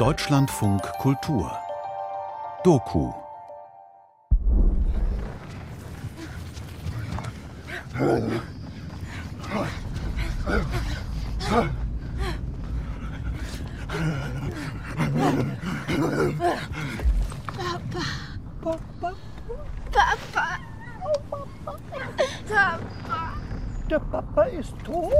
[0.00, 1.56] Deutschlandfunk Kultur
[2.64, 3.12] Doku
[17.54, 18.02] Papa.
[18.60, 19.16] Papa.
[23.88, 25.12] Der Papa ist tot.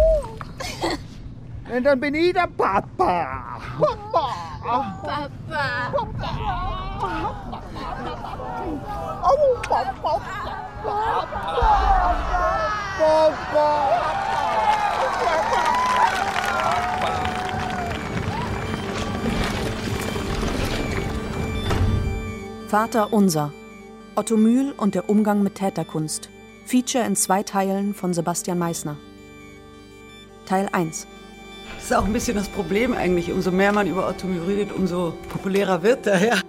[1.68, 3.58] Und dann bin ich der Papa.
[3.78, 4.46] Papa.
[4.62, 5.30] Papa.
[9.22, 10.20] Oh, Papa.
[22.68, 23.52] Vater Unser.
[24.14, 26.30] Otto Mühl und der Umgang mit Täterkunst.
[26.64, 28.96] Feature in zwei Teilen von Sebastian Meissner.
[30.46, 31.06] Teil 1.
[31.86, 33.30] Das ist auch ein bisschen das Problem eigentlich.
[33.30, 36.20] Umso mehr man über Otto Mühl redet, umso populärer wird er.
[36.20, 36.40] Ja.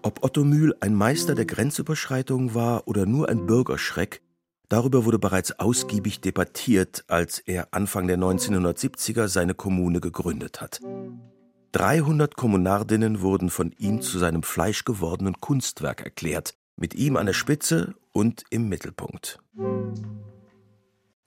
[0.00, 4.22] Ob Otto Mühl ein Meister der Grenzüberschreitung war oder nur ein Bürgerschreck,
[4.70, 10.80] darüber wurde bereits ausgiebig debattiert, als er Anfang der 1970er seine Kommune gegründet hat.
[11.72, 17.94] 300 Kommunardinnen wurden von ihm zu seinem fleischgewordenen Kunstwerk erklärt, mit ihm an der Spitze
[18.12, 19.40] und im Mittelpunkt.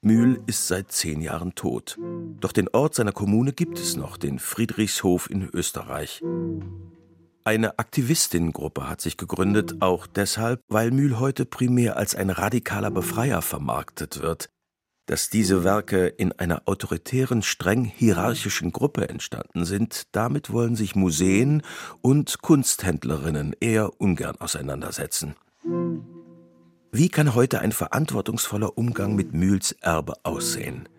[0.02, 1.98] Mühl ist seit zehn Jahren tot.
[2.40, 6.22] Doch den Ort seiner Kommune gibt es noch, den Friedrichshof in Österreich.
[7.44, 13.42] Eine Aktivistinnengruppe hat sich gegründet, auch deshalb, weil Mühl heute primär als ein radikaler Befreier
[13.42, 14.50] vermarktet wird.
[15.08, 21.64] Dass diese Werke in einer autoritären, streng hierarchischen Gruppe entstanden sind, damit wollen sich Museen
[22.02, 25.36] und Kunsthändlerinnen eher ungern auseinandersetzen.
[26.92, 30.90] Wie kann heute ein verantwortungsvoller Umgang mit Mühls Erbe aussehen?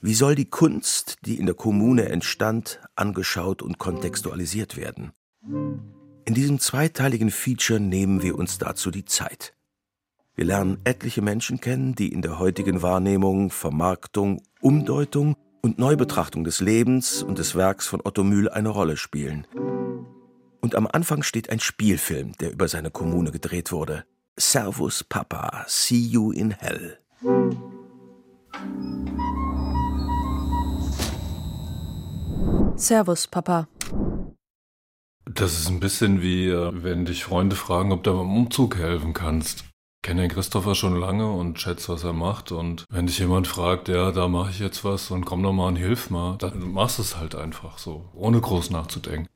[0.00, 5.10] Wie soll die Kunst, die in der Kommune entstand, angeschaut und kontextualisiert werden?
[6.24, 9.55] In diesem zweiteiligen Feature nehmen wir uns dazu die Zeit.
[10.38, 16.60] Wir lernen etliche Menschen kennen, die in der heutigen Wahrnehmung, Vermarktung, Umdeutung und Neubetrachtung des
[16.60, 19.46] Lebens und des Werks von Otto Mühl eine Rolle spielen.
[20.60, 24.04] Und am Anfang steht ein Spielfilm, der über seine Kommune gedreht wurde.
[24.38, 26.98] Servus Papa, see you in hell.
[32.76, 33.68] Servus Papa.
[35.24, 39.14] Das ist ein bisschen wie, äh, wenn dich Freunde fragen, ob du beim Umzug helfen
[39.14, 39.64] kannst.
[40.06, 42.52] Kenne den Christopher schon lange und schätze, was er macht.
[42.52, 45.66] Und wenn dich jemand fragt, ja, da mache ich jetzt was und komm doch mal
[45.66, 49.26] und hilf mal, dann machst du es halt einfach so, ohne groß nachzudenken.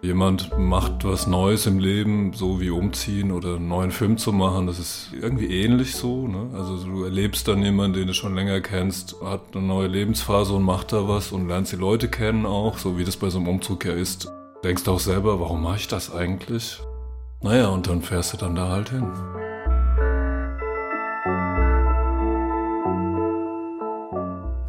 [0.00, 4.68] Jemand macht was Neues im Leben, so wie umziehen oder einen neuen Film zu machen,
[4.68, 6.28] das ist irgendwie ähnlich so.
[6.28, 6.50] Ne?
[6.56, 10.62] Also du erlebst dann jemanden, den du schon länger kennst, hat eine neue Lebensphase und
[10.62, 13.48] macht da was und lernst die Leute kennen auch, so wie das bei so einem
[13.48, 14.30] Umzug ja ist.
[14.62, 16.80] Denkst auch selber, warum mache ich das eigentlich?
[17.42, 19.10] Naja, und dann fährst du dann da halt hin.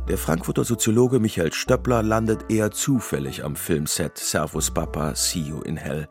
[0.07, 5.77] Der Frankfurter Soziologe Michael Stöppler landet eher zufällig am Filmset Servus Papa, See You in
[5.77, 6.07] Hell.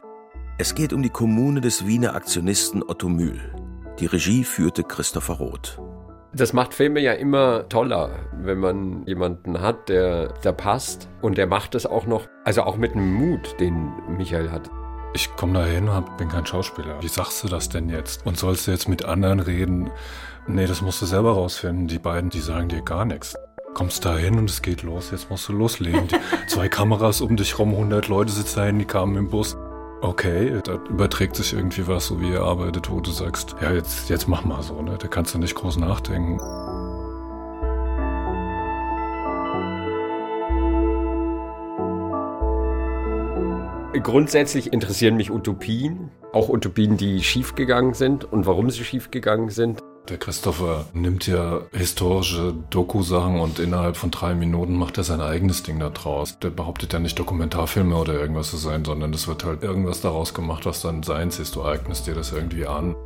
[0.59, 3.41] Es geht um die Kommune des Wiener Aktionisten Otto Mühl.
[3.99, 5.81] Die Regie führte Christopher Roth.
[6.33, 11.49] Das macht Filme ja immer toller, wenn man jemanden hat, der da passt und der
[11.49, 14.71] macht es auch noch, also auch mit einem Mut, den Michael hat.
[15.13, 17.03] Ich komme da hin und bin kein Schauspieler.
[17.03, 18.25] Wie sagst du das denn jetzt?
[18.25, 19.91] Und sollst du jetzt mit anderen reden?
[20.47, 21.89] Nee, das musst du selber rausfinden.
[21.89, 23.35] Die beiden, die sagen dir gar nichts.
[23.75, 26.07] Kommst da hin und es geht los, jetzt musst du loslegen.
[26.07, 29.57] Die, zwei Kameras um dich rum, 100 Leute sitzen da hin, die kamen im Bus.
[30.03, 34.09] Okay, da überträgt sich irgendwie was, so wie er arbeitet, wo du sagst, ja, jetzt,
[34.09, 34.97] jetzt mach mal so, ne?
[34.99, 36.39] Da kannst du nicht groß nachdenken.
[44.03, 49.81] Grundsätzlich interessieren mich Utopien, auch Utopien, die schiefgegangen sind und warum sie schiefgegangen sind.
[50.09, 55.63] Der Christopher nimmt ja historische Doku-Sachen und innerhalb von drei Minuten macht er sein eigenes
[55.63, 56.39] Ding da draus.
[56.41, 60.35] Der behauptet ja nicht Dokumentarfilme oder irgendwas zu sein, sondern es wird halt irgendwas daraus
[60.35, 61.55] gemacht, was dann seins ist.
[61.55, 62.97] Du eignest dir das irgendwie an.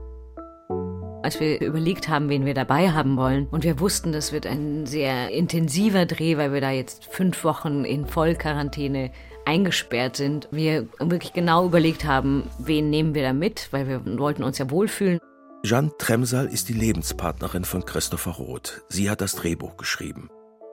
[1.22, 4.86] Als wir überlegt haben, wen wir dabei haben wollen und wir wussten, das wird ein
[4.86, 9.10] sehr intensiver Dreh, weil wir da jetzt fünf Wochen in Vollquarantäne
[9.46, 14.42] eingesperrt sind, wir wirklich genau überlegt haben, wen nehmen wir da mit, weil wir wollten
[14.42, 15.18] uns ja wohlfühlen.
[15.64, 18.82] Jeanne Tremsal ist die Lebenspartnerin von Christopher Roth.
[18.90, 20.28] Sie hat das Drehbuch geschrieben.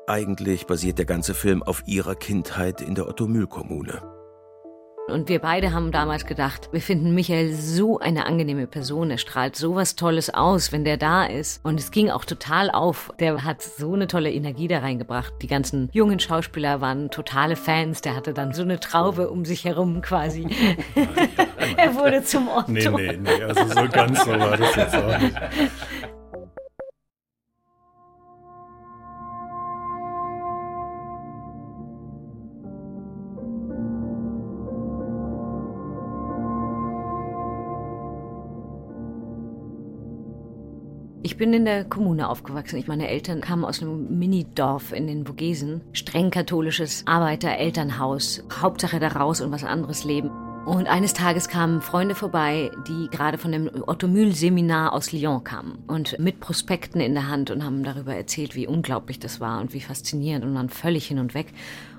[0.06, 4.02] Eigentlich basiert der ganze Film auf ihrer Kindheit in der Otto-Mühl-Kommune.
[5.08, 9.12] Und wir beide haben damals gedacht, wir finden Michael so eine angenehme Person.
[9.12, 11.64] Er strahlt so was Tolles aus, wenn der da ist.
[11.64, 13.14] Und es ging auch total auf.
[13.18, 15.34] Der hat so eine tolle Energie da reingebracht.
[15.42, 18.02] Die ganzen jungen Schauspieler waren totale Fans.
[18.02, 20.48] Der hatte dann so eine Traube um sich herum quasi.
[21.78, 22.72] er wurde zum Otto.
[22.72, 25.36] Nee, nee, nee, also so ganz so war das jetzt auch nicht.
[41.24, 42.78] Ich bin in der Kommune aufgewachsen.
[42.78, 45.82] Ich, meine Eltern kamen aus einem Minidorf in den Vogesen.
[45.94, 48.44] Streng katholisches Arbeiter-Elternhaus.
[48.60, 50.32] Hauptsache da raus und was anderes leben.
[50.66, 55.44] Und eines Tages kamen Freunde vorbei, die gerade von dem Otto Mühl Seminar aus Lyon
[55.44, 59.60] kamen und mit Prospekten in der Hand und haben darüber erzählt, wie unglaublich das war
[59.60, 61.52] und wie faszinierend und dann völlig hin und weg.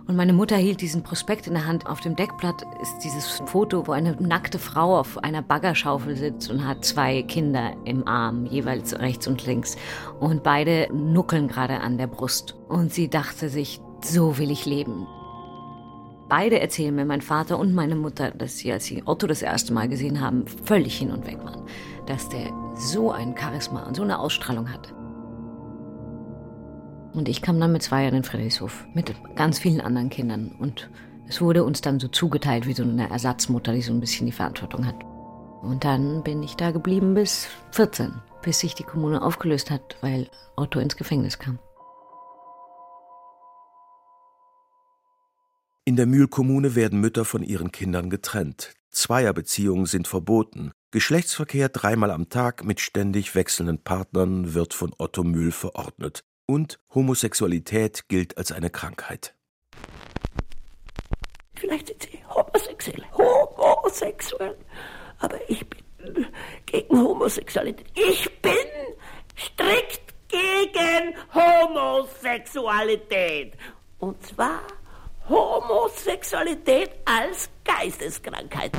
[0.06, 1.86] Und meine Mutter hielt diesen Prospekt in der Hand.
[1.86, 6.66] Auf dem Deckblatt ist dieses Foto, wo eine nackte Frau auf einer Baggerschaufel sitzt und
[6.66, 9.76] hat zwei Kinder im Arm, jeweils rechts und links.
[10.20, 12.54] Und beide nuckeln gerade an der Brust.
[12.68, 15.06] Und sie dachte sich, so will ich leben.
[16.32, 19.74] Beide erzählen mir, mein Vater und meine Mutter, dass sie, als sie Otto das erste
[19.74, 21.66] Mal gesehen haben, völlig hin und weg waren.
[22.06, 24.94] Dass der so ein Charisma und so eine Ausstrahlung hatte.
[27.12, 30.56] Und ich kam dann mit zwei Jahren in Friedrichshof, mit ganz vielen anderen Kindern.
[30.58, 30.88] Und
[31.28, 34.32] es wurde uns dann so zugeteilt wie so eine Ersatzmutter, die so ein bisschen die
[34.32, 35.04] Verantwortung hat.
[35.60, 40.30] Und dann bin ich da geblieben bis 14, bis sich die Kommune aufgelöst hat, weil
[40.56, 41.58] Otto ins Gefängnis kam.
[45.84, 48.72] In der Mühlkommune werden Mütter von ihren Kindern getrennt.
[48.92, 50.70] Zweierbeziehungen sind verboten.
[50.92, 56.22] Geschlechtsverkehr dreimal am Tag mit ständig wechselnden Partnern wird von Otto Mühl verordnet.
[56.46, 59.34] Und Homosexualität gilt als eine Krankheit.
[61.54, 64.56] Vielleicht sind Sie homosexuell, homosexuell,
[65.18, 66.26] aber ich bin
[66.66, 67.88] gegen Homosexualität.
[67.96, 68.52] Ich bin
[69.36, 73.54] strikt gegen Homosexualität.
[73.98, 74.60] Und zwar
[75.28, 78.72] Homosexualität als Geisteskrankheit.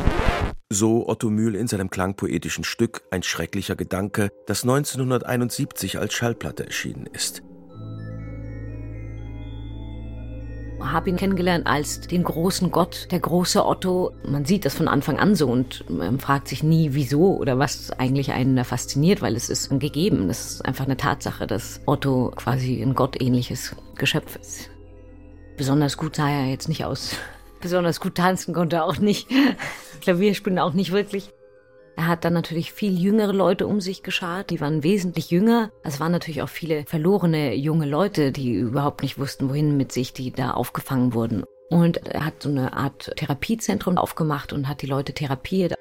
[0.70, 7.06] So Otto Mühl in seinem klangpoetischen Stück Ein schrecklicher Gedanke, das 1971 als Schallplatte erschienen
[7.06, 7.44] ist.
[10.92, 14.12] habe ihn kennengelernt als den großen Gott, der große Otto.
[14.28, 17.92] Man sieht das von Anfang an so und man fragt sich nie, wieso oder was
[17.92, 20.30] eigentlich einen da fasziniert, weil es ist gegeben.
[20.30, 24.73] Es ist einfach eine Tatsache, dass Otto quasi ein gottähnliches Geschöpf ist.
[25.58, 27.16] Besonders gut sah er jetzt nicht aus.
[27.62, 29.30] Besonders gut tanzen konnte er auch nicht.
[30.02, 31.32] Klavier spielen auch nicht wirklich.
[31.96, 35.72] Er hat dann natürlich viel jüngere Leute um sich geschart, die waren wesentlich jünger.
[35.84, 40.12] Es waren natürlich auch viele verlorene junge Leute, die überhaupt nicht wussten, wohin mit sich,
[40.12, 41.44] die da aufgefangen wurden.
[41.70, 45.76] Und er hat so eine Art Therapiezentrum aufgemacht und hat die Leute therapiert.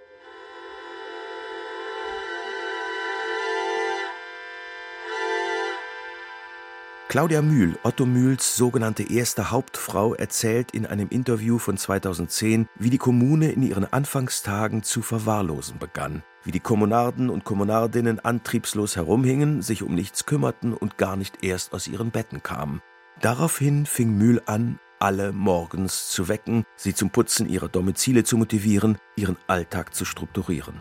[7.12, 12.96] Claudia Mühl, Otto Mühls sogenannte erste Hauptfrau, erzählt in einem Interview von 2010, wie die
[12.96, 19.82] Kommune in ihren Anfangstagen zu verwahrlosen begann, wie die Kommunarden und Kommunardinnen antriebslos herumhingen, sich
[19.82, 22.80] um nichts kümmerten und gar nicht erst aus ihren Betten kamen.
[23.20, 28.96] Daraufhin fing Mühl an, alle morgens zu wecken, sie zum Putzen ihrer Domizile zu motivieren,
[29.16, 30.80] ihren Alltag zu strukturieren.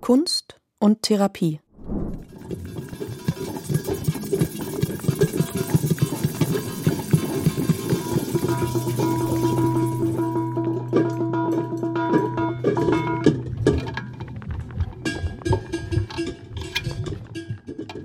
[0.00, 1.58] Kunst und Therapie.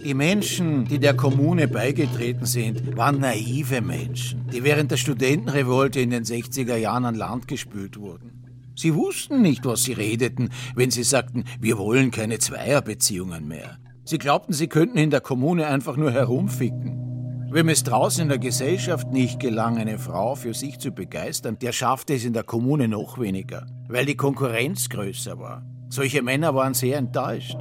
[0.07, 6.11] Die Menschen, die der Kommune beigetreten sind, waren naive Menschen, die während der Studentenrevolte in
[6.11, 8.71] den 60er Jahren an Land gespült wurden.
[8.73, 13.79] Sie wussten nicht, was sie redeten, wenn sie sagten, wir wollen keine Zweierbeziehungen mehr.
[14.05, 17.49] Sie glaubten, sie könnten in der Kommune einfach nur herumficken.
[17.51, 21.73] Wem es draußen in der Gesellschaft nicht gelang, eine Frau für sich zu begeistern, der
[21.73, 25.65] schaffte es in der Kommune noch weniger, weil die Konkurrenz größer war.
[25.89, 27.57] Solche Männer waren sehr enttäuscht.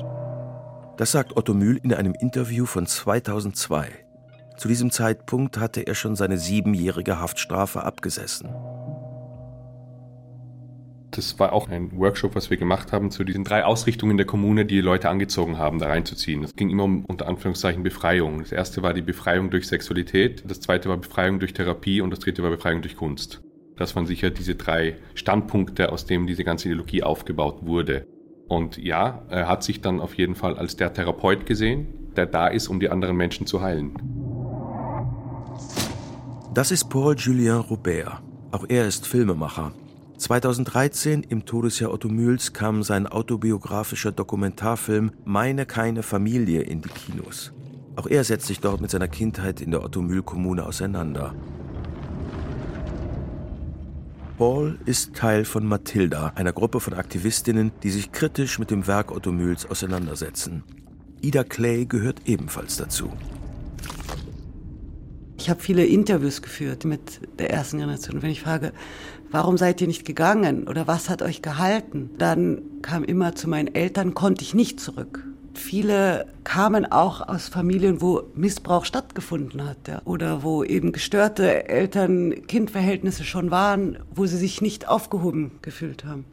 [0.97, 3.89] Das sagt Otto Mühl in einem Interview von 2002.
[4.57, 8.49] Zu diesem Zeitpunkt hatte er schon seine siebenjährige Haftstrafe abgesessen.
[11.11, 14.65] Das war auch ein Workshop, was wir gemacht haben zu diesen drei Ausrichtungen der Kommune,
[14.65, 16.43] die Leute angezogen haben, da reinzuziehen.
[16.43, 18.39] Es ging immer um unter Anführungszeichen Befreiung.
[18.39, 22.21] Das erste war die Befreiung durch Sexualität, das zweite war Befreiung durch Therapie und das
[22.21, 23.43] dritte war Befreiung durch Kunst.
[23.77, 28.07] Das waren sicher diese drei Standpunkte, aus denen diese ganze Ideologie aufgebaut wurde.
[28.49, 32.49] Und ja, er hat sich dann auf jeden Fall als der Therapeut gesehen, der da
[32.49, 33.95] ist, um die anderen Menschen zu heilen.
[36.55, 38.23] Das ist Paul Julien Robert.
[38.51, 39.73] Auch er ist Filmemacher.
[40.17, 47.53] 2013, im Todesjahr Otto Mühls, kam sein autobiografischer Dokumentarfilm Meine keine Familie in die Kinos.
[47.97, 51.35] Auch er setzt sich dort mit seiner Kindheit in der Otto-Mühl-Kommune auseinander.
[54.37, 59.11] Paul ist Teil von Mathilda, einer Gruppe von Aktivistinnen, die sich kritisch mit dem Werk
[59.11, 60.63] Otto Mühls auseinandersetzen.
[61.23, 63.11] Ida Clay gehört ebenfalls dazu.
[65.39, 68.21] Ich habe viele Interviews geführt mit der ersten Generation.
[68.21, 68.73] Wenn ich frage,
[69.31, 73.75] warum seid ihr nicht gegangen oder was hat euch gehalten, dann kam immer zu meinen
[73.75, 75.25] Eltern, konnte ich nicht zurück.
[75.57, 83.25] Viele kamen auch aus Familien, wo Missbrauch stattgefunden hat ja, oder wo eben gestörte Eltern-Kind-Verhältnisse
[83.25, 86.27] schon waren, wo sie sich nicht aufgehoben gefühlt haben.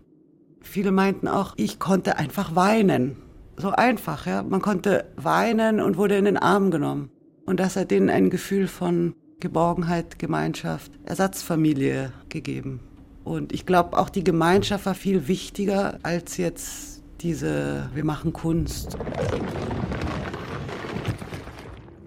[0.61, 3.15] Viele meinten auch, ich konnte einfach weinen.
[3.57, 4.43] So einfach, ja.
[4.43, 7.09] Man konnte weinen und wurde in den Arm genommen.
[7.45, 12.81] Und das hat ihnen ein Gefühl von Geborgenheit, Gemeinschaft, Ersatzfamilie gegeben.
[13.23, 16.92] Und ich glaube, auch die Gemeinschaft war viel wichtiger als jetzt
[17.23, 18.97] diese, wir machen Kunst.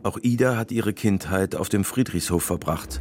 [0.03, 3.01] Auch Ida hat ihre Kindheit auf dem Friedrichshof verbracht.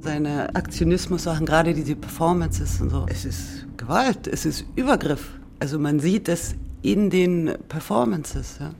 [0.00, 5.38] Seine Aktionismus-Sachen, gerade diese Performances und so, es ist Gewalt, es ist Übergriff.
[5.60, 8.58] Also man sieht es in den Performances.
[8.58, 8.72] Ja.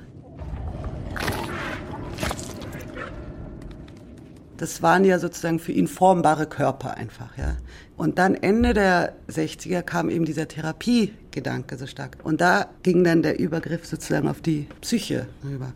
[4.58, 7.56] Das waren ja sozusagen für ihn formbare Körper einfach, ja.
[7.96, 12.18] Und dann Ende der 60er kam eben dieser Therapiegedanke so stark.
[12.24, 15.72] Und da ging dann der Übergriff sozusagen auf die Psyche rüber.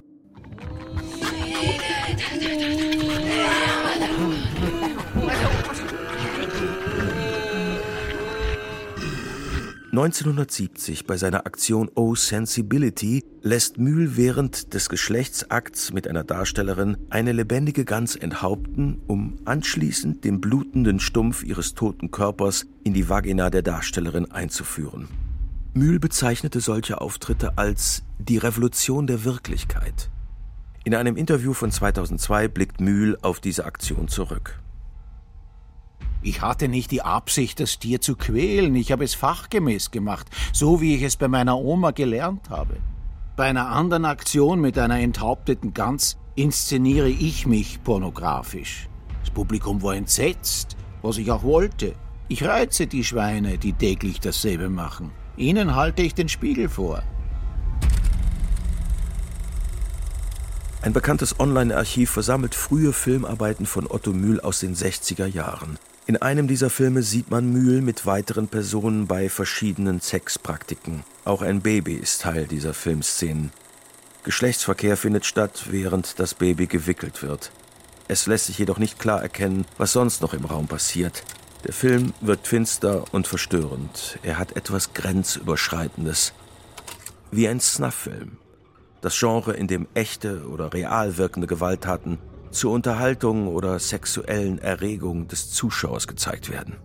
[9.92, 17.32] 1970 bei seiner Aktion Oh Sensibility lässt Mühl während des Geschlechtsakts mit einer Darstellerin eine
[17.32, 23.60] lebendige Gans enthaupten, um anschließend den blutenden Stumpf ihres toten Körpers in die Vagina der
[23.60, 25.08] Darstellerin einzuführen.
[25.74, 30.08] Mühl bezeichnete solche Auftritte als die Revolution der Wirklichkeit.
[30.84, 34.61] In einem Interview von 2002 blickt Mühl auf diese Aktion zurück.
[36.24, 40.80] Ich hatte nicht die Absicht, das Tier zu quälen, ich habe es fachgemäß gemacht, so
[40.80, 42.76] wie ich es bei meiner Oma gelernt habe.
[43.34, 48.88] Bei einer anderen Aktion mit einer enthaupteten Gans inszeniere ich mich pornografisch.
[49.20, 51.94] Das Publikum war entsetzt, was ich auch wollte.
[52.28, 55.10] Ich reize die Schweine, die täglich dasselbe machen.
[55.36, 57.02] Ihnen halte ich den Spiegel vor.
[60.82, 65.78] Ein bekanntes Online-Archiv versammelt frühe Filmarbeiten von Otto Mühl aus den 60er Jahren.
[66.04, 71.04] In einem dieser Filme sieht man Mühl mit weiteren Personen bei verschiedenen Sexpraktiken.
[71.24, 73.52] Auch ein Baby ist Teil dieser Filmszenen.
[74.24, 77.52] Geschlechtsverkehr findet statt, während das Baby gewickelt wird.
[78.08, 81.22] Es lässt sich jedoch nicht klar erkennen, was sonst noch im Raum passiert.
[81.64, 84.18] Der Film wirkt finster und verstörend.
[84.24, 86.32] Er hat etwas Grenzüberschreitendes.
[87.30, 88.38] Wie ein Snuff-Film.
[89.02, 92.18] Das Genre, in dem echte oder real wirkende Gewalttaten
[92.52, 96.76] zur Unterhaltung oder sexuellen Erregung des Zuschauers gezeigt werden.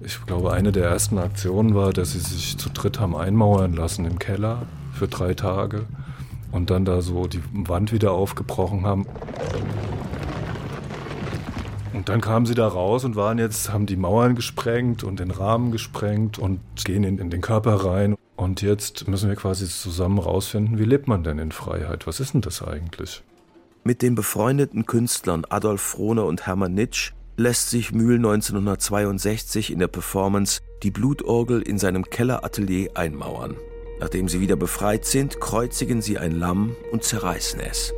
[0.00, 4.04] Ich glaube, eine der ersten Aktionen war, dass sie sich zu dritt haben einmauern lassen
[4.04, 5.86] im Keller für drei Tage
[6.52, 9.06] und dann da so die Wand wieder aufgebrochen haben.
[11.92, 15.30] Und dann kamen sie da raus und waren jetzt, haben die Mauern gesprengt und den
[15.30, 18.16] Rahmen gesprengt und gehen in, in den Körper rein.
[18.36, 22.06] Und jetzt müssen wir quasi zusammen rausfinden, wie lebt man denn in Freiheit?
[22.06, 23.22] Was ist denn das eigentlich?
[23.82, 29.88] Mit den befreundeten Künstlern Adolf Frohne und Hermann Nitsch lässt sich Mühl 1962 in der
[29.88, 33.56] Performance Die Blutorgel in seinem Kelleratelier einmauern.
[34.00, 37.94] Nachdem sie wieder befreit sind, kreuzigen sie ein Lamm und zerreißen es.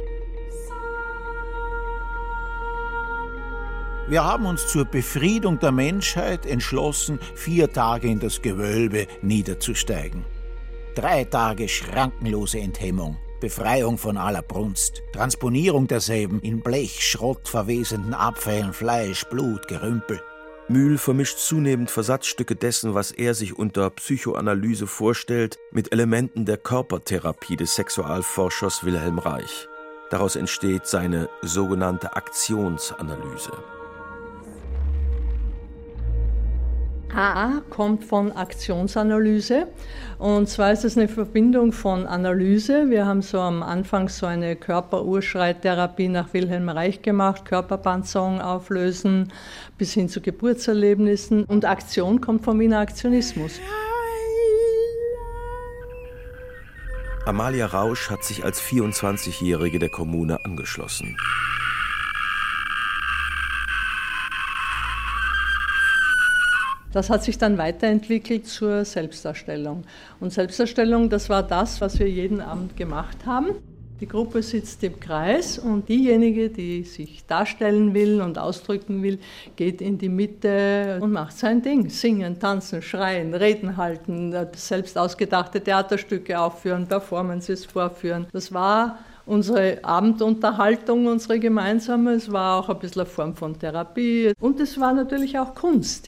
[4.09, 10.25] Wir haben uns zur Befriedung der Menschheit entschlossen, vier Tage in das Gewölbe niederzusteigen.
[10.95, 18.73] Drei Tage schrankenlose Enthemmung, Befreiung von aller Brunst, Transponierung derselben in Blech, Schrott, verwesenden Abfällen,
[18.73, 20.23] Fleisch, Blut, Gerümpel.
[20.69, 27.57] Mühl vermischt zunehmend Versatzstücke dessen, was er sich unter Psychoanalyse vorstellt, mit Elementen der Körpertherapie
[27.57, 29.69] des Sexualforschers Wilhelm Reich.
[30.09, 33.53] Daraus entsteht seine sogenannte Aktionsanalyse.
[37.15, 39.69] AA kommt von Aktionsanalyse.
[40.19, 42.91] Und zwar ist es eine Verbindung von Analyse.
[42.91, 49.33] Wir haben so am Anfang so eine Körperurschreittherapie nach Wilhelm Reich gemacht, Körperpanzerung auflösen,
[49.79, 51.45] bis hin zu Geburtserlebnissen.
[51.45, 53.61] Und Aktion kommt vom Wiener Aktionismus.
[57.25, 61.17] Amalia Rausch hat sich als 24-Jährige der Kommune angeschlossen.
[66.93, 69.85] Das hat sich dann weiterentwickelt zur Selbstdarstellung.
[70.21, 73.57] Und Selbstdarstellung, das war das, was wir jeden Abend gemacht haben.
[74.01, 79.19] Die Gruppe sitzt im Kreis und diejenige, die sich darstellen will und ausdrücken will,
[79.57, 81.91] geht in die Mitte und macht sein Ding.
[81.91, 88.29] Singen, tanzen, schreien, Reden halten, selbst ausgedachte Theaterstücke aufführen, Performances vorführen.
[88.33, 92.13] Das war unsere Abendunterhaltung, unsere gemeinsame.
[92.13, 96.08] Es war auch ein bisschen eine Form von Therapie und es war natürlich auch Kunst.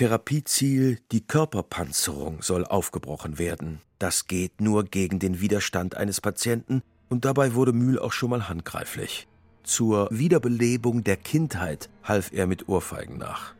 [0.00, 3.82] Therapieziel, die Körperpanzerung soll aufgebrochen werden.
[3.98, 6.80] Das geht nur gegen den Widerstand eines Patienten
[7.10, 9.28] und dabei wurde Mühl auch schon mal handgreiflich.
[9.62, 13.54] Zur Wiederbelebung der Kindheit half er mit Ohrfeigen nach.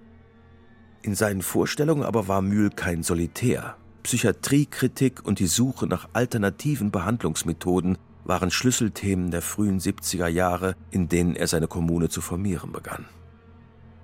[1.02, 3.76] In seinen Vorstellungen aber war Mühl kein Solitär.
[4.02, 11.36] Psychiatriekritik und die Suche nach alternativen Behandlungsmethoden waren Schlüsselthemen der frühen 70er Jahre, in denen
[11.36, 13.04] er seine Kommune zu formieren begann.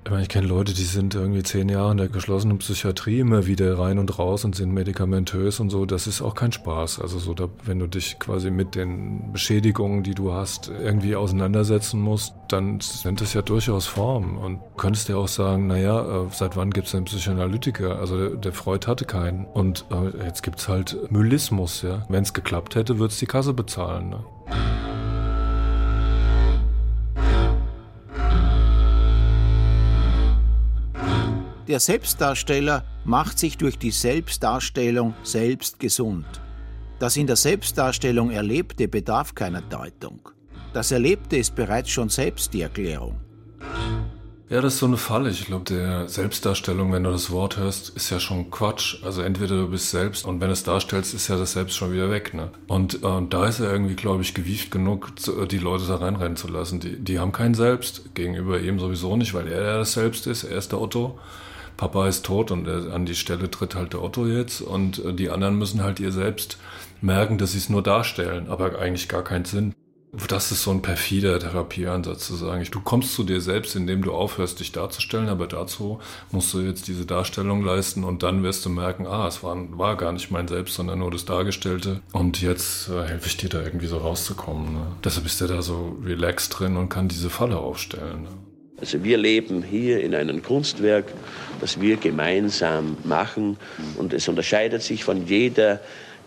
[0.07, 3.47] Ich meine, ich kenne Leute, die sind irgendwie zehn Jahre in der geschlossenen Psychiatrie immer
[3.47, 5.85] wieder rein und raus und sind medikamentös und so.
[5.85, 7.01] Das ist auch kein Spaß.
[7.01, 12.01] Also so, da, wenn du dich quasi mit den Beschädigungen, die du hast, irgendwie auseinandersetzen
[12.01, 14.37] musst, dann sind das ja durchaus Formen.
[14.37, 17.99] Und du könntest ja auch sagen, naja, äh, seit wann gibt es einen Psychoanalytiker?
[17.99, 19.45] Also der, der, Freud hatte keinen.
[19.45, 22.07] Und äh, jetzt gibt es halt Müllismus, ja.
[22.09, 24.11] Wenn es geklappt hätte, würde es die Kasse bezahlen.
[24.11, 24.25] Ne?
[31.69, 36.27] Der Selbstdarsteller macht sich durch die Selbstdarstellung selbst gesund.
[37.01, 40.21] Das in der Selbstdarstellung Erlebte bedarf keiner Deutung.
[40.73, 43.21] Das Erlebte ist bereits schon selbst die Erklärung.
[44.49, 45.29] Ja, das ist so eine Falle.
[45.31, 49.03] Ich glaube, der Selbstdarstellung, wenn du das Wort hörst, ist ja schon Quatsch.
[49.03, 51.93] Also entweder du bist selbst und wenn du es darstellst, ist ja das Selbst schon
[51.93, 52.33] wieder weg.
[52.33, 52.53] Ne?
[52.69, 56.37] Und äh, da ist er irgendwie, glaube ich, gewieft genug, zu, die Leute da reinrennen
[56.37, 56.79] zu lassen.
[56.79, 60.45] Die, die haben kein Selbst, gegenüber ihm sowieso nicht, weil er der das Selbst ist,
[60.45, 61.19] er ist der Otto.
[61.76, 65.30] Papa ist tot und an die Stelle tritt halt der Otto jetzt und äh, die
[65.30, 66.58] anderen müssen halt ihr selbst
[67.00, 69.75] merken, dass sie es nur darstellen, aber eigentlich gar keinen Sinn.
[70.28, 74.15] Das ist so ein perfider Therapieansatz zu sagen, du kommst zu dir selbst, indem du
[74.15, 78.71] aufhörst, dich darzustellen, aber dazu musst du jetzt diese Darstellung leisten und dann wirst du
[78.71, 82.89] merken, ah, es war, war gar nicht mein Selbst, sondern nur das Dargestellte und jetzt
[82.89, 84.73] äh, helfe ich dir da irgendwie so rauszukommen.
[84.73, 84.86] Ne?
[85.04, 88.23] Deshalb ist er da so relaxed drin und kann diese Falle aufstellen.
[88.23, 88.28] Ne?
[88.78, 91.06] Also wir leben hier in einem Kunstwerk,
[91.60, 93.56] das wir gemeinsam machen
[93.97, 95.80] und es unterscheidet sich von jeder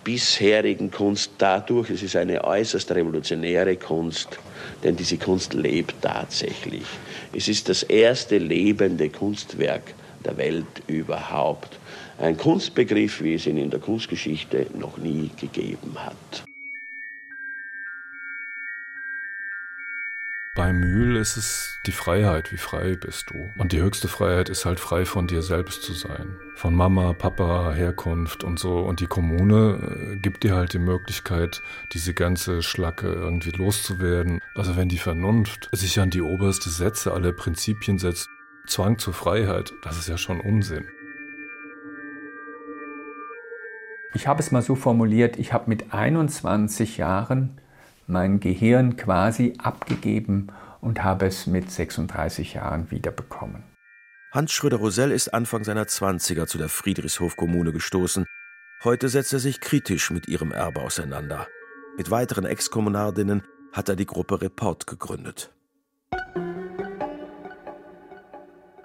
[0.03, 4.39] bisherigen Kunst dadurch, es ist eine äußerst revolutionäre Kunst,
[4.83, 6.85] denn diese Kunst lebt tatsächlich.
[7.33, 9.93] Es ist das erste lebende Kunstwerk
[10.25, 11.77] der Welt überhaupt.
[12.17, 16.48] Ein Kunstbegriff, wie es ihn in der Kunstgeschichte noch nie gegeben hat.
[20.59, 23.49] Bei Mühl ist es die Freiheit, wie frei bist du.
[23.57, 26.35] Und die höchste Freiheit ist halt frei von dir selbst zu sein.
[26.53, 28.79] Von Mama, Papa, Herkunft und so.
[28.79, 31.61] Und die Kommune äh, gibt dir halt die Möglichkeit,
[31.93, 34.41] diese ganze Schlacke irgendwie loszuwerden.
[34.53, 38.27] Also wenn die Vernunft sich an die oberste Sätze aller Prinzipien setzt,
[38.67, 40.83] Zwang zur Freiheit, das ist ja schon Unsinn.
[44.13, 47.61] Ich habe es mal so formuliert, ich habe mit 21 Jahren
[48.09, 50.47] mein Gehirn quasi abgegeben
[50.81, 53.63] und habe es mit 36 Jahren wiederbekommen.
[54.31, 58.25] Hans Schröder-Rosell ist Anfang seiner 20er zu der Friedrichshof-Kommune gestoßen.
[58.83, 61.47] Heute setzt er sich kritisch mit ihrem Erbe auseinander.
[61.97, 63.43] Mit weiteren Exkommunardinnen
[63.73, 65.51] hat er die Gruppe Report gegründet.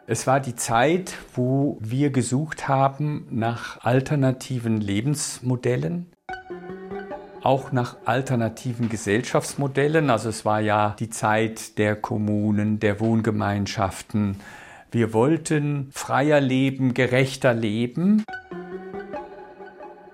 [0.07, 6.14] Es war die Zeit, wo wir gesucht haben nach alternativen Lebensmodellen,
[7.45, 10.11] auch nach alternativen Gesellschaftsmodellen.
[10.11, 14.37] Also es war ja die Zeit der Kommunen, der Wohngemeinschaften.
[14.91, 18.25] Wir wollten freier leben, gerechter leben.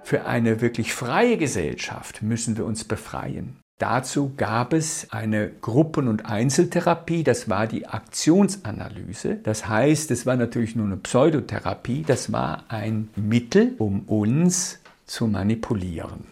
[0.03, 3.57] Für eine wirklich freie Gesellschaft müssen wir uns befreien.
[3.79, 9.37] Dazu gab es eine Gruppen- und Einzeltherapie, das war die Aktionsanalyse.
[9.37, 15.29] Das heißt, es war natürlich nur eine Pseudotherapie, das war ein Mittel, um uns zu
[15.29, 16.27] manipulieren.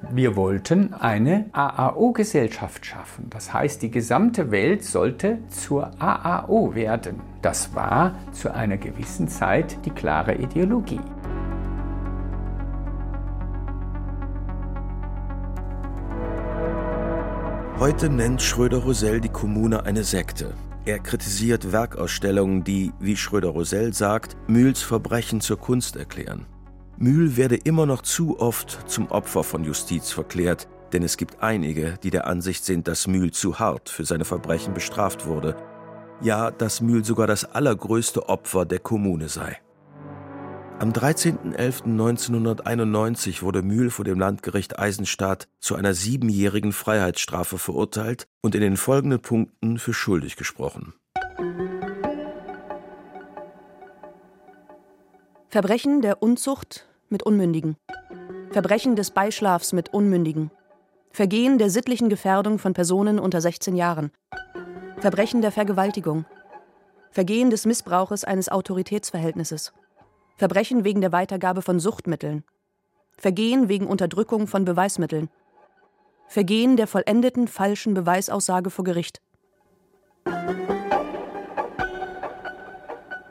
[0.00, 3.26] Wir wollten eine AAO-Gesellschaft schaffen.
[3.30, 7.20] Das heißt, die gesamte Welt sollte zur AAO werden.
[7.42, 11.00] Das war zu einer gewissen Zeit die klare Ideologie.
[17.80, 20.54] Heute nennt Schröder-Rosell die Kommune eine Sekte.
[20.84, 26.46] Er kritisiert Werkausstellungen, die, wie Schröder-Rosell sagt, Mühls Verbrechen zur Kunst erklären.
[27.00, 31.94] Mühl werde immer noch zu oft zum Opfer von Justiz verklärt, denn es gibt einige,
[32.02, 35.54] die der Ansicht sind, dass Mühl zu hart für seine Verbrechen bestraft wurde.
[36.20, 39.58] Ja, dass Mühl sogar das allergrößte Opfer der Kommune sei.
[40.80, 48.60] Am 13.11.1991 wurde Mühl vor dem Landgericht Eisenstadt zu einer siebenjährigen Freiheitsstrafe verurteilt und in
[48.60, 50.94] den folgenden Punkten für schuldig gesprochen.
[55.48, 57.76] Verbrechen der Unzucht mit Unmündigen.
[58.50, 60.50] Verbrechen des Beischlafs mit Unmündigen.
[61.10, 64.10] Vergehen der sittlichen Gefährdung von Personen unter 16 Jahren.
[64.98, 66.24] Verbrechen der Vergewaltigung.
[67.10, 69.72] Vergehen des Missbrauches eines Autoritätsverhältnisses.
[70.36, 72.44] Verbrechen wegen der Weitergabe von Suchtmitteln.
[73.16, 75.28] Vergehen wegen Unterdrückung von Beweismitteln.
[76.28, 79.20] Vergehen der vollendeten falschen Beweisaussage vor Gericht.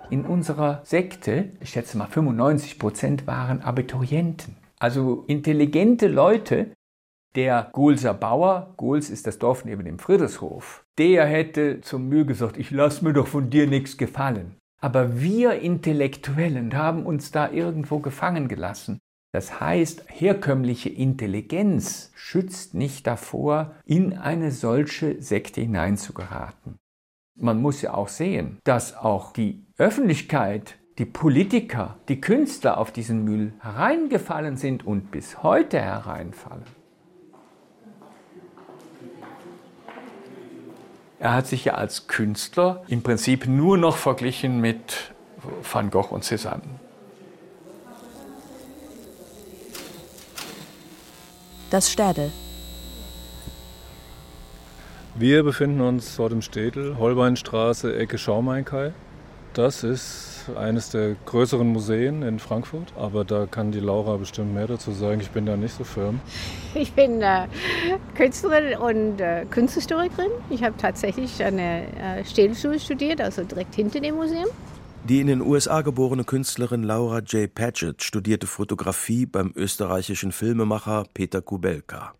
[0.10, 4.56] In unserer Sekte, ich schätze mal 95 Prozent waren Abiturienten.
[4.80, 6.72] Also intelligente Leute.
[7.36, 12.58] Der Gulser Bauer, Guls ist das Dorf neben dem Friedrichshof, der hätte zum Mühe gesagt,
[12.58, 14.56] ich lass mir doch von dir nichts gefallen.
[14.80, 19.00] Aber wir Intellektuellen haben uns da irgendwo gefangen gelassen.
[19.34, 26.80] Das heißt, herkömmliche Intelligenz schützt nicht davor, in eine solche Sekte hineinzugeraten.
[27.40, 33.24] Man muss ja auch sehen, dass auch die Öffentlichkeit, die Politiker, die Künstler auf diesen
[33.24, 36.64] Müll hereingefallen sind und bis heute hereinfallen.
[41.20, 45.14] Er hat sich ja als Künstler im Prinzip nur noch verglichen mit
[45.72, 46.62] Van Gogh und Cézanne.
[51.70, 52.32] Das Städel.
[55.20, 58.94] Wir befinden uns vor dem Städel, Holbeinstraße, Ecke Schaumeinkai.
[59.56, 64.68] Das ist eines der größeren Museen in Frankfurt, aber da kann die Laura bestimmt mehr
[64.68, 65.20] dazu sagen.
[65.20, 66.20] Ich bin da nicht so firm.
[66.76, 67.48] Ich bin äh,
[68.16, 70.30] Künstlerin und äh, Kunsthistorikerin.
[70.52, 74.46] Ich habe tatsächlich an der äh, Städelschule studiert, also direkt hinter dem Museum.
[75.10, 77.52] Die in den USA geborene Künstlerin Laura J.
[77.52, 82.14] Patchett studierte Fotografie beim österreichischen Filmemacher Peter Kubelka.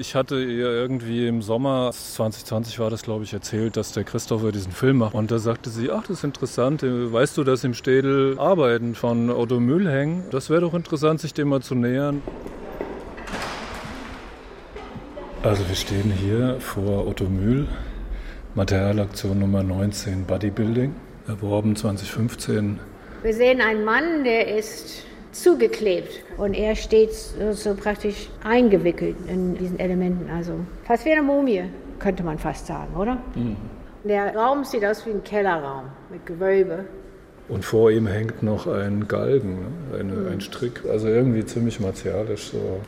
[0.00, 4.52] Ich hatte ihr irgendwie im Sommer 2020 war das, glaube ich, erzählt, dass der Christopher
[4.52, 5.12] diesen Film macht.
[5.12, 6.84] Und da sagte sie, ach, das ist interessant.
[6.84, 10.22] Weißt du, dass im Städel Arbeiten von Otto Müll hängen?
[10.30, 12.22] Das wäre doch interessant, sich dem mal zu nähern.
[15.42, 17.66] Also wir stehen hier vor Otto Mühl,
[18.54, 20.94] Materialaktion Nummer 19 Bodybuilding,
[21.26, 22.78] erworben 2015.
[23.24, 25.02] Wir sehen einen Mann, der ist
[25.42, 30.30] zugeklebt und er steht so, so, praktisch eingewickelt in diesen Elementen.
[30.30, 31.64] Also fast wie eine Mumie,
[31.98, 33.18] könnte man fast sagen, oder?
[33.34, 33.56] Mhm.
[34.04, 36.84] Der Raum sieht aus wie ein Kellerraum mit Gewölbe.
[37.48, 39.98] Und vor ihm hängt noch ein Galgen, ne?
[39.98, 40.28] Eine, mhm.
[40.32, 42.80] ein Strick, also irgendwie ziemlich martialisch so.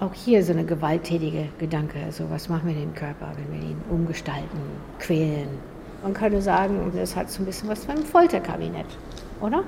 [0.00, 3.68] Auch hier so eine gewalttätige Gedanke, also was machen wir mit dem Körper, wenn wir
[3.70, 4.60] ihn umgestalten,
[5.00, 5.48] quälen.
[6.02, 8.86] Man könnte sagen, das hat so ein bisschen was von einem Folterkabinett,
[9.40, 9.64] oder?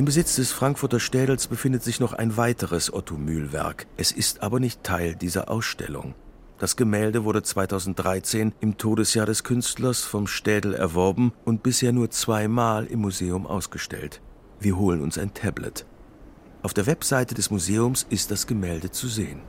[0.00, 3.86] Im Besitz des Frankfurter Städels befindet sich noch ein weiteres Otto-Mühl-Werk.
[3.98, 6.14] Es ist aber nicht Teil dieser Ausstellung.
[6.58, 12.86] Das Gemälde wurde 2013 im Todesjahr des Künstlers vom Städel erworben und bisher nur zweimal
[12.86, 14.22] im Museum ausgestellt.
[14.58, 15.84] Wir holen uns ein Tablet.
[16.62, 19.42] Auf der Webseite des Museums ist das Gemälde zu sehen.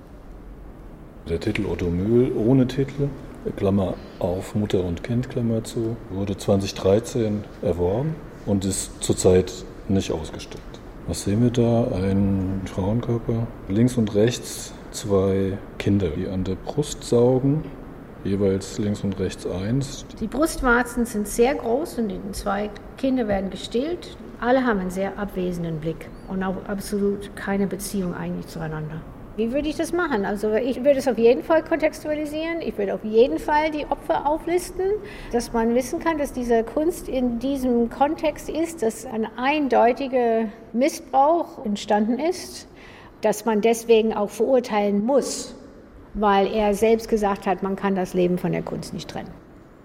[1.29, 3.07] Der Titel Otto Mühl ohne Titel,
[3.55, 10.61] Klammer auf Mutter und Kind, Klammer zu, wurde 2013 erworben und ist zurzeit nicht ausgestellt.
[11.07, 11.87] Was sehen wir da?
[11.95, 13.47] Ein Frauenkörper.
[13.67, 17.63] Links und rechts zwei Kinder, die an der Brust saugen.
[18.23, 20.05] Jeweils links und rechts eins.
[20.19, 24.15] Die Brustwarzen sind sehr groß und die zwei Kinder werden gestillt.
[24.39, 29.01] Alle haben einen sehr abwesenden Blick und auch absolut keine Beziehung eigentlich zueinander.
[29.37, 30.25] Wie würde ich das machen?
[30.25, 32.61] Also ich würde es auf jeden Fall kontextualisieren.
[32.61, 34.85] Ich würde auf jeden Fall die Opfer auflisten,
[35.31, 41.63] dass man wissen kann, dass diese Kunst in diesem Kontext ist, dass ein eindeutiger Missbrauch
[41.63, 42.67] entstanden ist,
[43.21, 45.55] dass man deswegen auch verurteilen muss,
[46.13, 49.31] weil er selbst gesagt hat, man kann das Leben von der Kunst nicht trennen.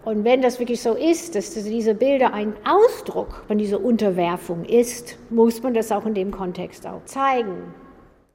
[0.05, 5.19] Und wenn das wirklich so ist, dass diese Bilder ein Ausdruck von dieser Unterwerfung ist,
[5.31, 7.75] muss man das auch in dem Kontext auch zeigen.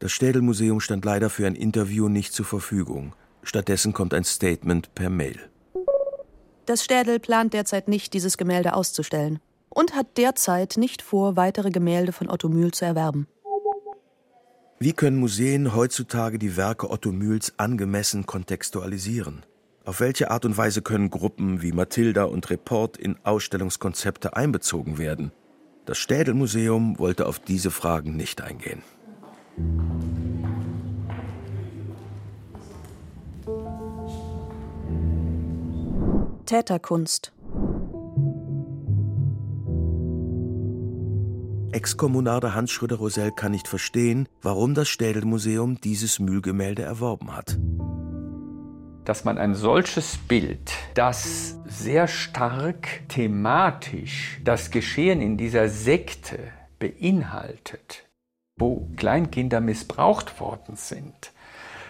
[0.01, 3.13] Das Städelmuseum stand leider für ein Interview nicht zur Verfügung.
[3.43, 5.39] Stattdessen kommt ein Statement per Mail.
[6.65, 12.13] Das Städel plant derzeit nicht, dieses Gemälde auszustellen und hat derzeit nicht vor, weitere Gemälde
[12.13, 13.27] von Otto Mühl zu erwerben.
[14.79, 19.45] Wie können Museen heutzutage die Werke Otto Mühls angemessen kontextualisieren?
[19.85, 25.31] Auf welche Art und Weise können Gruppen wie Mathilda und Report in Ausstellungskonzepte einbezogen werden?
[25.85, 28.81] Das Städelmuseum wollte auf diese Fragen nicht eingehen.
[36.45, 37.31] Täterkunst.
[41.71, 47.57] Exkommunarder Hans Schröder-Rosell kann nicht verstehen, warum das Städelmuseum dieses Mühlgemälde erworben hat.
[49.05, 56.37] Dass man ein solches Bild, das sehr stark thematisch das Geschehen in dieser Sekte
[56.79, 58.10] beinhaltet,
[58.61, 61.33] wo Kleinkinder missbraucht worden sind,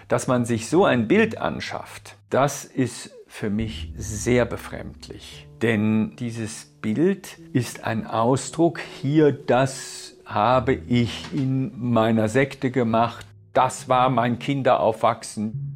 [0.08, 5.48] dass man sich so ein Bild anschafft, das ist für mich sehr befremdlich.
[5.62, 13.88] Denn dieses Bild ist ein Ausdruck, hier das habe ich in meiner Sekte gemacht, das
[13.90, 15.71] war mein Kinderaufwachsen.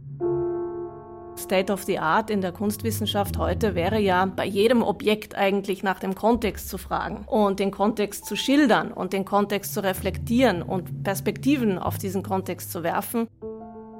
[1.45, 5.99] State of the Art in der Kunstwissenschaft heute wäre ja bei jedem Objekt eigentlich nach
[5.99, 11.03] dem Kontext zu fragen und den Kontext zu schildern und den Kontext zu reflektieren und
[11.03, 13.27] Perspektiven auf diesen Kontext zu werfen.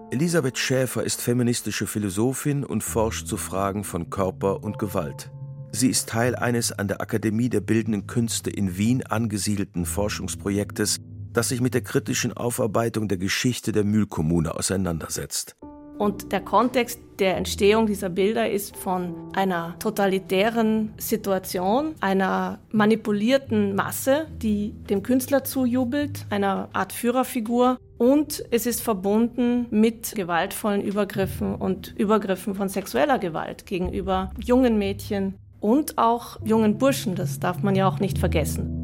[0.10, 5.31] Elisabeth Schäfer ist feministische Philosophin und forscht zu Fragen von Körper und Gewalt.
[5.71, 10.97] Sie ist Teil eines an der Akademie der Bildenden Künste in Wien angesiedelten Forschungsprojektes,
[11.31, 15.55] das sich mit der kritischen Aufarbeitung der Geschichte der Mühlkommune auseinandersetzt.
[15.97, 24.27] Und der Kontext der Entstehung dieser Bilder ist von einer totalitären Situation, einer manipulierten Masse,
[24.41, 27.77] die dem Künstler zujubelt, einer Art Führerfigur.
[27.97, 35.36] Und es ist verbunden mit gewaltvollen Übergriffen und Übergriffen von sexueller Gewalt gegenüber jungen Mädchen
[35.62, 37.15] und auch jungen Burschen.
[37.15, 38.81] Das darf man ja auch nicht vergessen.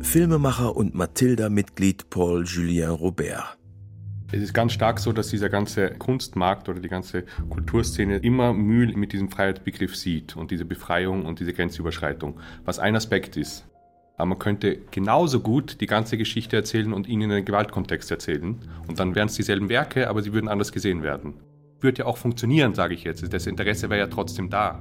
[0.00, 3.58] Filmemacher und Mathilda-Mitglied Paul Julien Robert.
[4.32, 8.96] Es ist ganz stark so, dass dieser ganze Kunstmarkt oder die ganze Kulturszene immer Mühl
[8.96, 13.66] mit diesem Freiheitsbegriff sieht und diese Befreiung und diese Grenzüberschreitung, was ein Aspekt ist.
[14.16, 18.58] Aber man könnte genauso gut die ganze Geschichte erzählen und ihnen einen Gewaltkontext erzählen.
[18.86, 21.34] Und dann wären es dieselben Werke, aber sie würden anders gesehen werden.
[21.80, 23.32] Würde ja auch funktionieren, sage ich jetzt.
[23.32, 24.80] Das Interesse wäre ja trotzdem da.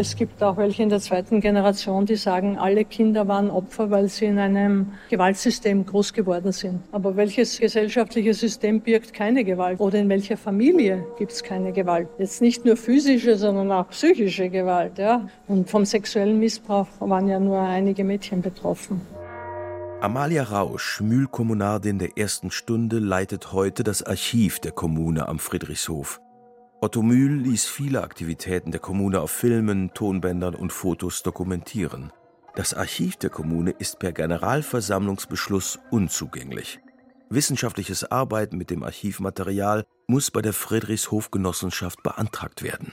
[0.00, 4.08] Es gibt auch welche in der zweiten Generation, die sagen, alle Kinder waren Opfer, weil
[4.08, 6.82] sie in einem Gewaltsystem groß geworden sind.
[6.92, 9.80] Aber welches gesellschaftliche System birgt keine Gewalt?
[9.80, 12.06] Oder in welcher Familie gibt es keine Gewalt?
[12.16, 14.98] Jetzt nicht nur physische, sondern auch psychische Gewalt.
[14.98, 15.28] Ja?
[15.48, 19.00] Und vom sexuellen Missbrauch waren ja nur einige Mädchen betroffen.
[20.00, 26.20] Amalia Rausch, Mühlkommunardin der ersten Stunde, leitet heute das Archiv der Kommune am Friedrichshof.
[26.80, 32.12] Otto Mühl ließ viele Aktivitäten der Kommune auf Filmen, Tonbändern und Fotos dokumentieren.
[32.54, 36.78] Das Archiv der Kommune ist per Generalversammlungsbeschluss unzugänglich.
[37.30, 42.92] Wissenschaftliches Arbeiten mit dem Archivmaterial muss bei der Friedrichshofgenossenschaft beantragt werden.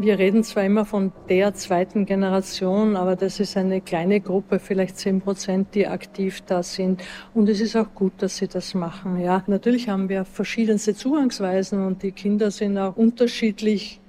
[0.00, 4.96] Wir reden zwar immer von der zweiten Generation, aber das ist eine kleine Gruppe, vielleicht
[4.96, 7.02] zehn Prozent, die aktiv da sind.
[7.34, 9.20] Und es ist auch gut, dass sie das machen.
[9.20, 14.00] Ja, natürlich haben wir verschiedenste Zugangsweisen und die Kinder sind auch unterschiedlich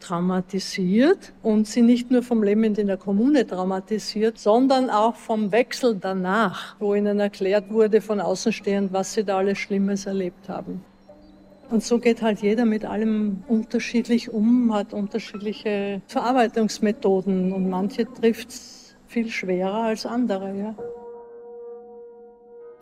[0.00, 5.94] traumatisiert und sind nicht nur vom Leben in der Kommune traumatisiert, sondern auch vom Wechsel
[5.94, 10.82] danach, wo ihnen erklärt wurde von Außenstehend, was sie da alles Schlimmes erlebt haben.
[11.70, 18.48] Und so geht halt jeder mit allem unterschiedlich um, hat unterschiedliche Verarbeitungsmethoden und manche trifft
[18.48, 20.56] es viel schwerer als andere.
[20.56, 20.74] Ja.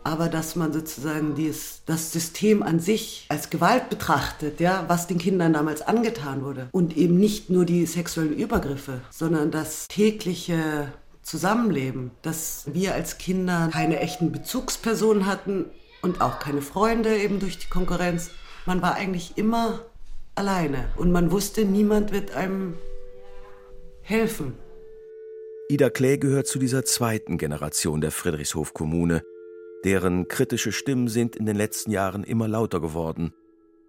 [0.05, 5.17] Aber dass man sozusagen dies, das System an sich als Gewalt betrachtet, ja, was den
[5.17, 6.69] Kindern damals angetan wurde.
[6.71, 13.67] Und eben nicht nur die sexuellen Übergriffe, sondern das tägliche Zusammenleben, dass wir als Kinder
[13.73, 15.65] keine echten Bezugspersonen hatten
[16.01, 18.31] und auch keine Freunde eben durch die Konkurrenz
[18.67, 19.79] man war eigentlich immer
[20.35, 22.75] alleine und man wusste, niemand wird einem
[24.01, 24.55] helfen.
[25.69, 29.23] Ida Klee gehört zu dieser zweiten Generation der Friedrichshof-Kommune.
[29.83, 33.33] Deren kritische Stimmen sind in den letzten Jahren immer lauter geworden.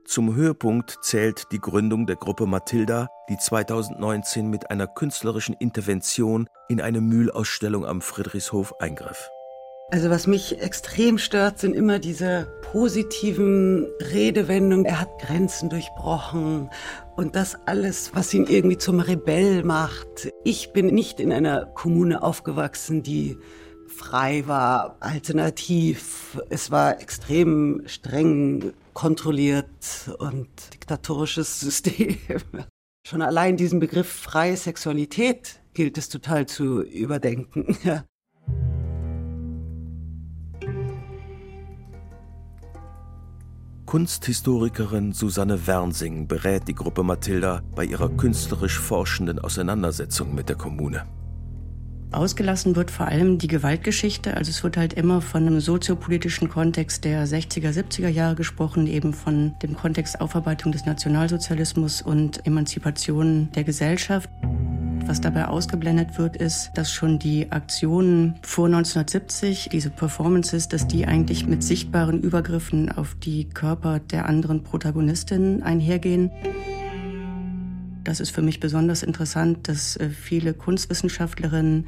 [0.04, 6.80] Zum Höhepunkt zählt die Gründung der Gruppe Mathilda, die 2019 mit einer künstlerischen Intervention in
[6.80, 9.28] eine Mühlausstellung am Friedrichshof eingriff.
[9.90, 14.85] Also was mich extrem stört, sind immer diese positiven Redewendungen.
[14.85, 16.68] Er hat Grenzen durchbrochen
[17.16, 20.31] und das alles, was ihn irgendwie zum Rebell macht.
[20.44, 23.38] Ich bin nicht in einer Kommune aufgewachsen, die
[23.87, 26.38] frei war, alternativ.
[26.51, 32.18] Es war extrem streng kontrolliert und diktatorisches System.
[33.07, 37.74] Schon allein diesen Begriff freie Sexualität gilt es total zu überdenken.
[43.88, 51.07] Kunsthistorikerin Susanne Wernsing berät die Gruppe Mathilda bei ihrer künstlerisch forschenden Auseinandersetzung mit der Kommune.
[52.11, 54.37] Ausgelassen wird vor allem die Gewaltgeschichte.
[54.37, 59.12] Also es wird halt immer von einem soziopolitischen Kontext der 60er, 70er Jahre gesprochen, eben
[59.12, 64.31] von dem Kontext Aufarbeitung des Nationalsozialismus und Emanzipation der Gesellschaft.
[65.07, 71.07] Was dabei ausgeblendet wird, ist, dass schon die Aktionen vor 1970, diese Performances, dass die
[71.07, 76.31] eigentlich mit sichtbaren Übergriffen auf die Körper der anderen Protagonistinnen einhergehen.
[78.09, 81.87] Das ist für mich besonders interessant, dass äh, viele Kunstwissenschaftlerinnen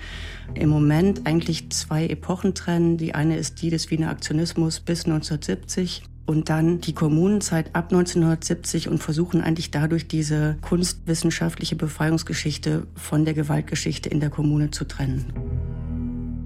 [0.53, 2.99] im Moment eigentlich zwei Epochen trennen.
[2.99, 8.91] Die eine ist die des Wiener Aktionismus bis 1970 und dann die Kommunenzeit ab 1970
[8.91, 15.70] und versuchen eigentlich dadurch diese kunstwissenschaftliche Befreiungsgeschichte von der Gewaltgeschichte in der Kommune zu trennen.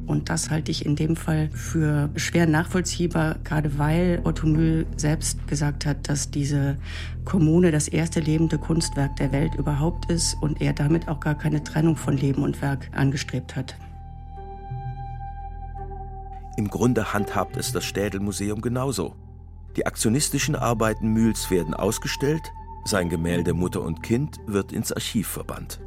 [0.06, 5.46] Und das halte ich in dem Fall für schwer nachvollziehbar, gerade weil Otto Mühl selbst
[5.48, 6.76] gesagt hat, dass diese
[7.24, 11.64] Kommune das erste lebende Kunstwerk der Welt überhaupt ist und er damit auch gar keine
[11.64, 13.76] Trennung von Leben und Werk angestrebt hat.
[16.56, 19.16] Im Grunde handhabt es das Städel-Museum genauso.
[19.76, 22.42] Die aktionistischen Arbeiten Mühls werden ausgestellt,
[22.84, 25.80] sein Gemälde Mutter und Kind wird ins Archiv verbannt.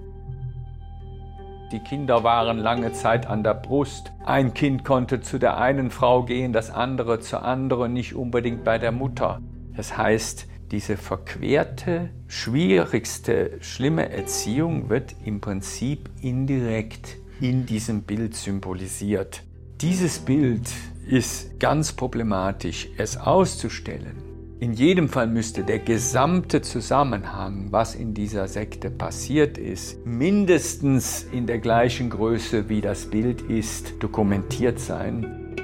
[1.71, 4.13] Die Kinder waren lange Zeit an der Brust.
[4.25, 8.77] Ein Kind konnte zu der einen Frau gehen, das andere zur anderen, nicht unbedingt bei
[8.77, 9.41] der Mutter.
[9.75, 19.43] Das heißt, diese verquerte, schwierigste, schlimme Erziehung wird im Prinzip indirekt in diesem Bild symbolisiert.
[19.82, 20.69] Dieses Bild
[21.06, 24.26] ist ganz problematisch, es auszustellen.
[24.59, 31.45] In jedem Fall müsste der gesamte Zusammenhang, was in dieser Sekte passiert ist, mindestens in
[31.45, 35.55] der gleichen Größe wie das Bild ist, dokumentiert sein.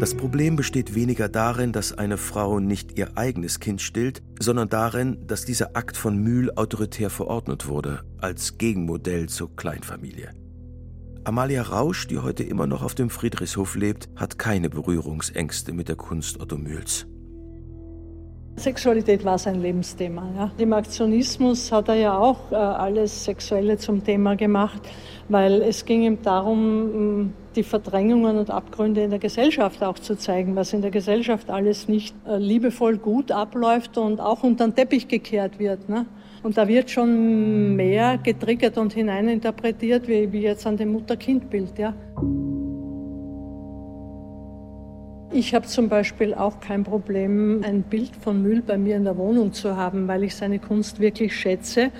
[0.00, 5.24] Das Problem besteht weniger darin, dass eine Frau nicht ihr eigenes Kind stillt, sondern darin,
[5.28, 10.30] dass dieser Akt von Mühl autoritär verordnet wurde, als Gegenmodell zur Kleinfamilie.
[11.22, 15.96] Amalia Rausch, die heute immer noch auf dem Friedrichshof lebt, hat keine Berührungsängste mit der
[15.96, 17.06] Kunst Otto Mühls.
[18.58, 20.28] Sexualität war sein Lebensthema.
[20.36, 20.50] Ja.
[20.58, 24.80] Im Aktionismus hat er ja auch äh, alles Sexuelle zum Thema gemacht,
[25.28, 30.56] weil es ging ihm darum, die Verdrängungen und Abgründe in der Gesellschaft auch zu zeigen,
[30.56, 35.08] was in der Gesellschaft alles nicht äh, liebevoll gut abläuft und auch unter den Teppich
[35.08, 35.88] gekehrt wird.
[35.88, 36.06] Ne.
[36.42, 41.78] Und da wird schon mehr getriggert und hineininterpretiert, wie, wie jetzt an dem Mutter-Kind-Bild.
[41.78, 41.94] Ja.
[45.30, 49.18] Ich habe zum Beispiel auch kein Problem, ein Bild von Müll bei mir in der
[49.18, 51.90] Wohnung zu haben, weil ich seine Kunst wirklich schätze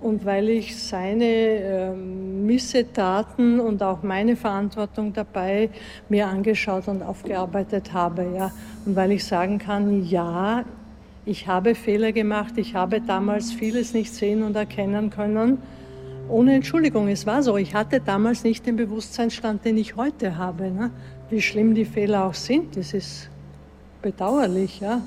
[0.00, 5.68] und weil ich seine äh, Missetaten und auch meine Verantwortung dabei
[6.08, 8.26] mir angeschaut und aufgearbeitet habe.
[8.34, 8.52] Ja.
[8.86, 10.64] Und weil ich sagen kann, ja,
[11.26, 15.58] ich habe Fehler gemacht, ich habe damals vieles nicht sehen und erkennen können.
[16.30, 17.58] Ohne Entschuldigung, es war so.
[17.58, 20.70] Ich hatte damals nicht den Bewusstseinsstand, den ich heute habe.
[20.70, 20.90] Ne?
[21.30, 22.76] Wie schlimm die Fehler auch sind.
[22.76, 23.28] Das ist
[24.02, 25.02] bedauerlich, ja,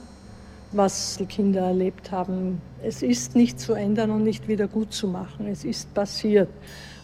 [0.72, 2.62] was die Kinder erlebt haben.
[2.84, 5.48] Es ist nicht zu ändern und nicht wieder gut zu machen.
[5.48, 6.50] Es ist passiert.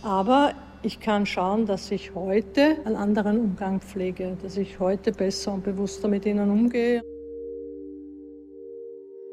[0.03, 0.53] Aber
[0.83, 5.63] ich kann schauen, dass ich heute einen anderen Umgang pflege, dass ich heute besser und
[5.63, 7.01] bewusster mit ihnen umgehe.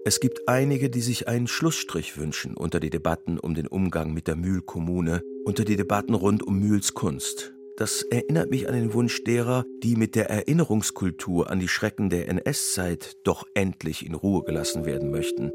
[0.07, 4.27] Es gibt einige, die sich einen Schlussstrich wünschen unter die Debatten um den Umgang mit
[4.27, 7.54] der Mühlkommune, unter die Debatten rund um Mühls Kunst.
[7.77, 12.29] Das erinnert mich an den Wunsch derer, die mit der Erinnerungskultur an die Schrecken der
[12.29, 15.51] NS-Zeit doch endlich in Ruhe gelassen werden möchten.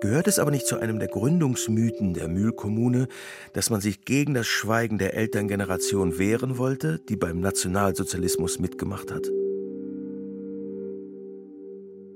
[0.00, 3.08] Gehört es aber nicht zu einem der Gründungsmythen der Mühlkommune,
[3.54, 9.26] dass man sich gegen das Schweigen der Elterngeneration wehren wollte, die beim Nationalsozialismus mitgemacht hat?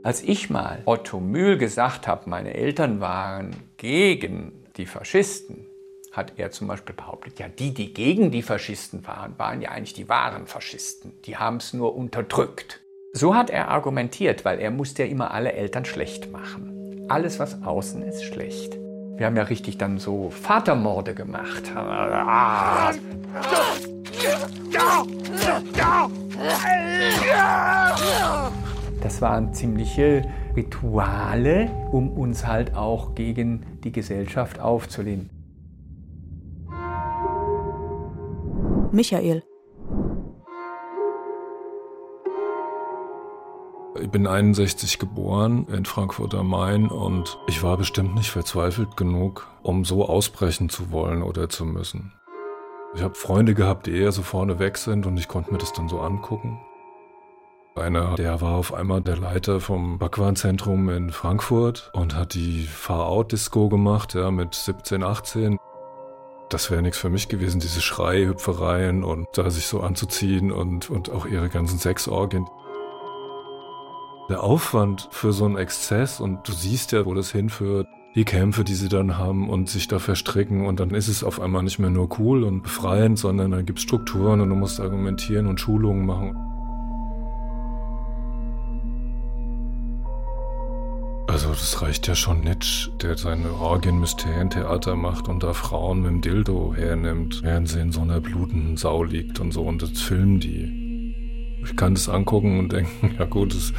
[0.04, 5.66] Als ich mal Otto Mühl gesagt habe, meine Eltern waren gegen die Faschisten,
[6.12, 9.94] hat er zum Beispiel behauptet, ja, die, die gegen die Faschisten waren, waren ja eigentlich
[9.94, 11.14] die wahren Faschisten.
[11.24, 12.80] Die haben es nur unterdrückt.
[13.14, 17.06] So hat er argumentiert, weil er musste ja immer alle Eltern schlecht machen.
[17.08, 18.78] Alles, was außen ist, schlecht.
[19.16, 21.64] Wir haben ja richtig dann so Vatermorde gemacht.
[29.00, 35.41] Das waren ziemliche Rituale, um uns halt auch gegen die Gesellschaft aufzulehnen.
[38.92, 39.42] Michael.
[43.98, 49.48] Ich bin 61 geboren in Frankfurt am Main und ich war bestimmt nicht verzweifelt genug,
[49.62, 52.12] um so ausbrechen zu wollen oder zu müssen.
[52.94, 55.72] Ich habe Freunde gehabt, die eher so vorne weg sind und ich konnte mir das
[55.72, 56.60] dann so angucken.
[57.74, 63.70] Einer, der war auf einmal der Leiter vom Backwarenzentrum in Frankfurt und hat die Far-Out-Disco
[63.70, 65.58] gemacht, ja, mit 17, 18.
[66.52, 71.10] Das wäre nichts für mich gewesen, diese Schreihüpfereien und da sich so anzuziehen und, und
[71.10, 72.46] auch ihre ganzen Sexorgien.
[74.28, 78.64] Der Aufwand für so einen Exzess und du siehst ja, wo das hinführt, die Kämpfe,
[78.64, 81.78] die sie dann haben und sich da verstricken und dann ist es auf einmal nicht
[81.78, 85.58] mehr nur cool und befreiend, sondern dann gibt es Strukturen und du musst argumentieren und
[85.58, 86.51] Schulungen machen.
[91.28, 96.20] Also das reicht ja schon nicht, der seine Orgien-Mysterien-Theater macht und da Frauen mit dem
[96.20, 100.40] Dildo hernimmt, während sie in so einer blutenden Sau liegt und so und das filmen
[100.40, 101.62] die.
[101.64, 103.72] Ich kann das angucken und denken, ja gut, das,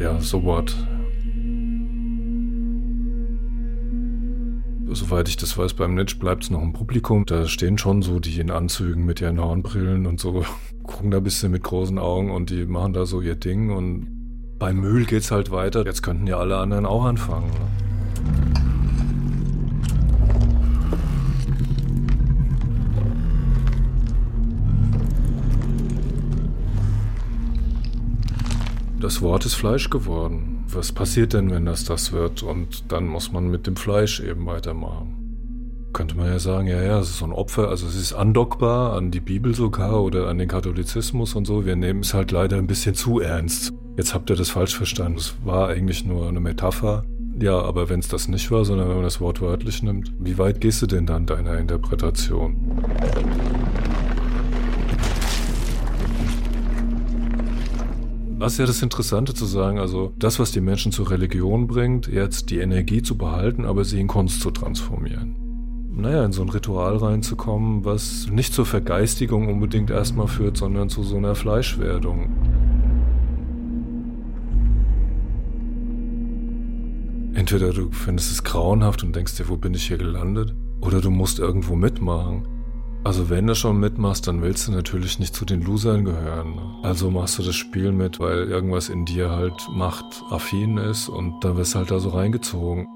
[0.00, 0.74] ja, so what.
[4.90, 7.26] Soweit ich das weiß, beim Nitsch bleibt es noch im Publikum.
[7.26, 10.44] Da stehen schon so die in Anzügen mit ihren Hornbrillen und so,
[10.82, 14.17] gucken da ein bisschen mit großen Augen und die machen da so ihr Ding und
[14.58, 15.84] beim Müll geht's halt weiter.
[15.84, 17.50] Jetzt könnten ja alle anderen auch anfangen.
[17.50, 17.68] Ne?
[29.00, 30.64] Das Wort ist Fleisch geworden.
[30.68, 32.42] Was passiert denn, wenn das das wird?
[32.42, 35.17] Und dann muss man mit dem Fleisch eben weitermachen
[35.98, 38.92] könnte man ja sagen, ja, ja, es ist so ein Opfer, also es ist andockbar
[38.92, 41.66] an die Bibel sogar oder an den Katholizismus und so.
[41.66, 43.72] Wir nehmen es halt leider ein bisschen zu ernst.
[43.96, 45.18] Jetzt habt ihr das falsch verstanden.
[45.18, 47.04] Es war eigentlich nur eine Metapher.
[47.40, 50.38] Ja, aber wenn es das nicht war, sondern wenn man das Wort wörtlich nimmt, wie
[50.38, 52.56] weit gehst du denn dann deiner Interpretation?
[58.38, 62.06] Das ist ja das Interessante zu sagen, also das, was die Menschen zur Religion bringt,
[62.06, 65.47] jetzt die Energie zu behalten, aber sie in Kunst zu transformieren
[65.98, 71.02] naja, in so ein Ritual reinzukommen, was nicht zur Vergeistigung unbedingt erstmal führt, sondern zu
[71.02, 72.30] so einer Fleischwerdung.
[77.34, 80.54] Entweder du findest es grauenhaft und denkst dir, wo bin ich hier gelandet?
[80.80, 82.46] Oder du musst irgendwo mitmachen.
[83.04, 86.56] Also wenn du schon mitmachst, dann willst du natürlich nicht zu den Losern gehören.
[86.56, 86.62] Ne?
[86.82, 91.56] Also machst du das Spiel mit, weil irgendwas in dir halt machtaffin ist und dann
[91.56, 92.86] wirst du halt da so reingezogen.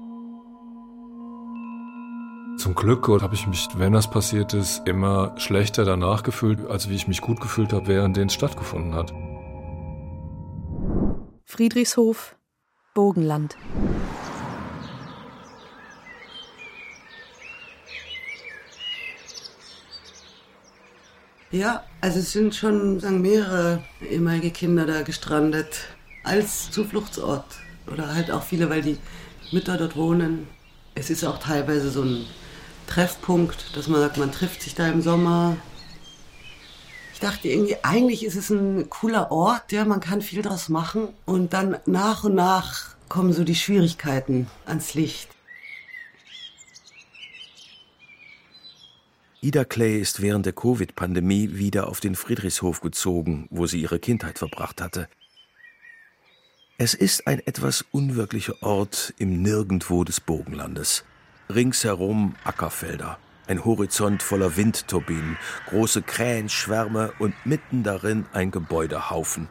[2.63, 6.95] Zum Glück habe ich mich, wenn das passiert ist, immer schlechter danach gefühlt, als wie
[6.95, 9.11] ich mich gut gefühlt habe, während es stattgefunden hat.
[11.43, 12.37] Friedrichshof,
[12.93, 13.57] Bogenland.
[21.51, 25.89] Ja, also es sind schon sagen, mehrere ehemalige Kinder da gestrandet
[26.23, 27.43] als Zufluchtsort.
[27.91, 28.97] Oder halt auch viele, weil die
[29.51, 30.47] Mütter dort wohnen.
[30.95, 32.25] Es ist auch teilweise so ein
[32.87, 35.57] Treffpunkt, dass man sagt, man trifft sich da im Sommer.
[37.13, 41.07] Ich dachte irgendwie, eigentlich ist es ein cooler Ort, ja, man kann viel draus machen.
[41.25, 45.29] Und dann nach und nach kommen so die Schwierigkeiten ans Licht.
[49.41, 54.39] Ida Clay ist während der Covid-Pandemie wieder auf den Friedrichshof gezogen, wo sie ihre Kindheit
[54.39, 55.09] verbracht hatte.
[56.77, 61.03] Es ist ein etwas unwirklicher Ort im Nirgendwo des Bogenlandes.
[61.55, 65.37] Ringsherum Ackerfelder, ein Horizont voller Windturbinen,
[65.67, 69.47] große Krähenschwärme und mitten darin ein Gebäudehaufen.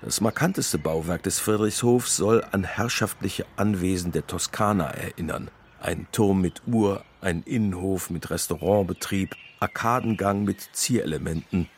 [0.00, 5.50] Das markanteste Bauwerk des Friedrichshofs soll an herrschaftliche Anwesen der Toskana erinnern.
[5.80, 11.68] Ein Turm mit Uhr, ein Innenhof mit Restaurantbetrieb, Arkadengang mit Zierelementen.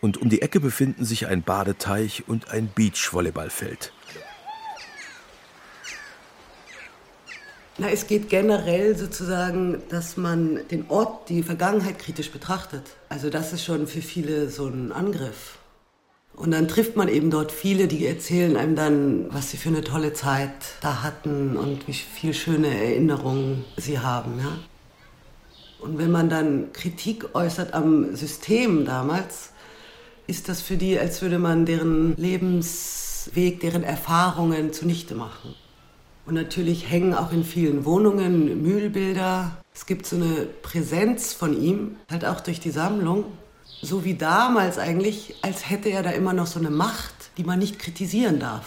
[0.00, 3.92] Und um die Ecke befinden sich ein Badeteich und ein Beachvolleyballfeld.
[7.80, 12.82] Na, es geht generell sozusagen, dass man den Ort, die Vergangenheit kritisch betrachtet.
[13.08, 15.58] Also das ist schon für viele so ein Angriff.
[16.34, 19.84] Und dann trifft man eben dort viele, die erzählen einem dann, was sie für eine
[19.84, 20.50] tolle Zeit
[20.80, 24.40] da hatten und wie viel schöne Erinnerungen sie haben.
[24.40, 24.58] Ja?
[25.80, 29.50] Und wenn man dann Kritik äußert am System damals,
[30.26, 35.54] ist das für die, als würde man deren Lebensweg, deren Erfahrungen zunichte machen.
[36.28, 39.56] Und natürlich hängen auch in vielen Wohnungen Mühlbilder.
[39.74, 43.24] Es gibt so eine Präsenz von ihm, halt auch durch die Sammlung.
[43.80, 47.58] So wie damals eigentlich, als hätte er da immer noch so eine Macht, die man
[47.58, 48.66] nicht kritisieren darf.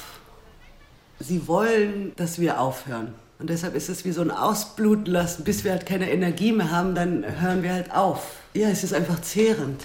[1.19, 3.13] Sie wollen, dass wir aufhören.
[3.37, 6.71] Und deshalb ist es wie so ein Ausbluten lassen, bis wir halt keine Energie mehr
[6.71, 8.37] haben, dann hören wir halt auf.
[8.55, 9.83] Ja, es ist einfach zehrend.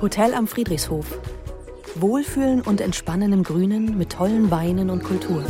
[0.00, 1.20] Hotel am Friedrichshof.
[1.96, 5.44] Wohlfühlen und entspannen im Grünen mit tollen Weinen und Kultur.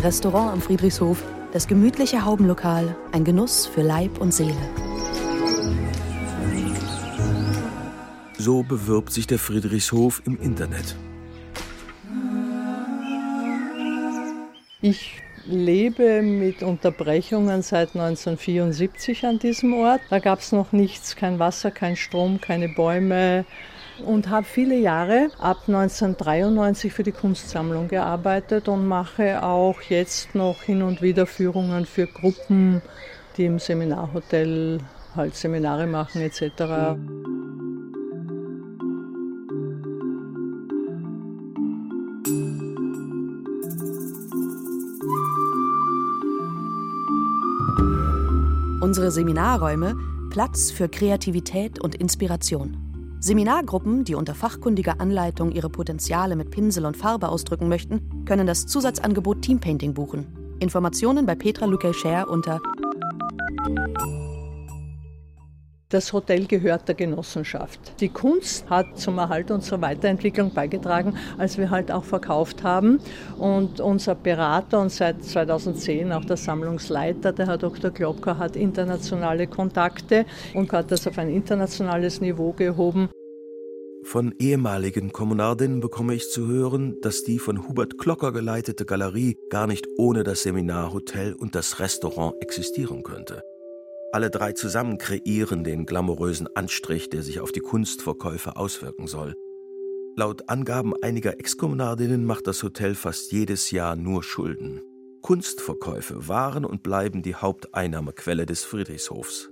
[0.00, 1.22] Restaurant am Friedrichshof,
[1.52, 4.56] das gemütliche Haubenlokal, ein Genuss für Leib und Seele.
[8.36, 10.96] So bewirbt sich der Friedrichshof im Internet.
[14.82, 20.00] Ich lebe mit Unterbrechungen seit 1974 an diesem Ort.
[20.10, 23.44] Da gab es noch nichts, kein Wasser, kein Strom, keine Bäume
[24.04, 30.62] und habe viele Jahre ab 1993 für die Kunstsammlung gearbeitet und mache auch jetzt noch
[30.62, 32.82] hin und wieder Führungen für Gruppen,
[33.36, 34.78] die im Seminarhotel
[35.16, 36.96] halt Seminare machen etc.
[48.80, 49.94] Unsere Seminarräume
[50.30, 53.18] Platz für Kreativität und Inspiration.
[53.20, 58.66] Seminargruppen, die unter fachkundiger Anleitung ihre Potenziale mit Pinsel und Farbe ausdrücken möchten, können das
[58.66, 60.56] Zusatzangebot Teampainting buchen.
[60.60, 62.62] Informationen bei Petra Lukel-Scher unter
[65.90, 68.00] das Hotel gehört der Genossenschaft.
[68.00, 73.00] Die Kunst hat zum Erhalt zur Weiterentwicklung beigetragen, als wir halt auch verkauft haben.
[73.38, 77.90] Und unser Berater und seit 2010 auch der Sammlungsleiter, der Herr Dr.
[77.90, 80.24] Glocker, hat internationale Kontakte
[80.54, 83.08] und hat das auf ein internationales Niveau gehoben.
[84.04, 89.66] Von ehemaligen Kommunardinnen bekomme ich zu hören, dass die von Hubert Klocker geleitete Galerie gar
[89.66, 93.42] nicht ohne das Seminarhotel und das Restaurant existieren könnte.
[94.12, 99.36] Alle drei zusammen kreieren den glamourösen Anstrich, der sich auf die Kunstverkäufe auswirken soll.
[100.16, 104.82] Laut Angaben einiger Exkommunardinnen macht das Hotel fast jedes Jahr nur Schulden.
[105.22, 109.50] Kunstverkäufe waren und bleiben die Haupteinnahmequelle des Friedrichshofs.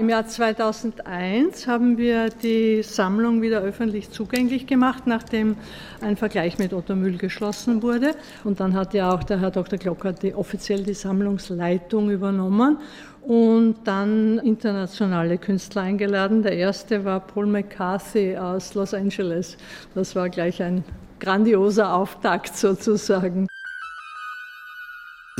[0.00, 5.58] Im Jahr 2001 haben wir die Sammlung wieder öffentlich zugänglich gemacht, nachdem
[6.00, 8.12] ein Vergleich mit Otto Mühl geschlossen wurde.
[8.42, 9.78] Und dann hat ja auch der Herr Dr.
[9.78, 12.78] Glocker die, offiziell die Sammlungsleitung übernommen
[13.20, 16.42] und dann internationale Künstler eingeladen.
[16.42, 19.58] Der erste war Paul McCarthy aus Los Angeles.
[19.94, 20.82] Das war gleich ein
[21.18, 23.48] grandioser Auftakt sozusagen.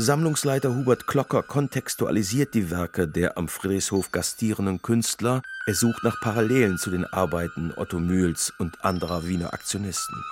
[0.01, 5.43] Sammlungsleiter Hubert Klocker kontextualisiert die Werke der am Friedrichshof gastierenden Künstler.
[5.67, 10.23] Er sucht nach Parallelen zu den Arbeiten Otto Mühls und anderer Wiener Aktionisten.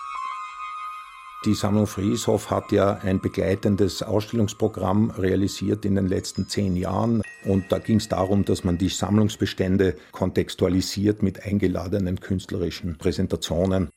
[1.46, 7.22] Die Sammlung Friedrichshof hat ja ein begleitendes Ausstellungsprogramm realisiert in den letzten zehn Jahren.
[7.46, 13.90] Und da ging es darum, dass man die Sammlungsbestände kontextualisiert mit eingeladenen künstlerischen Präsentationen.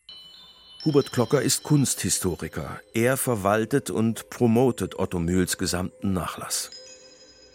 [0.85, 2.81] Hubert Klocker ist Kunsthistoriker.
[2.93, 6.71] Er verwaltet und promotet Otto Mühls gesamten Nachlass.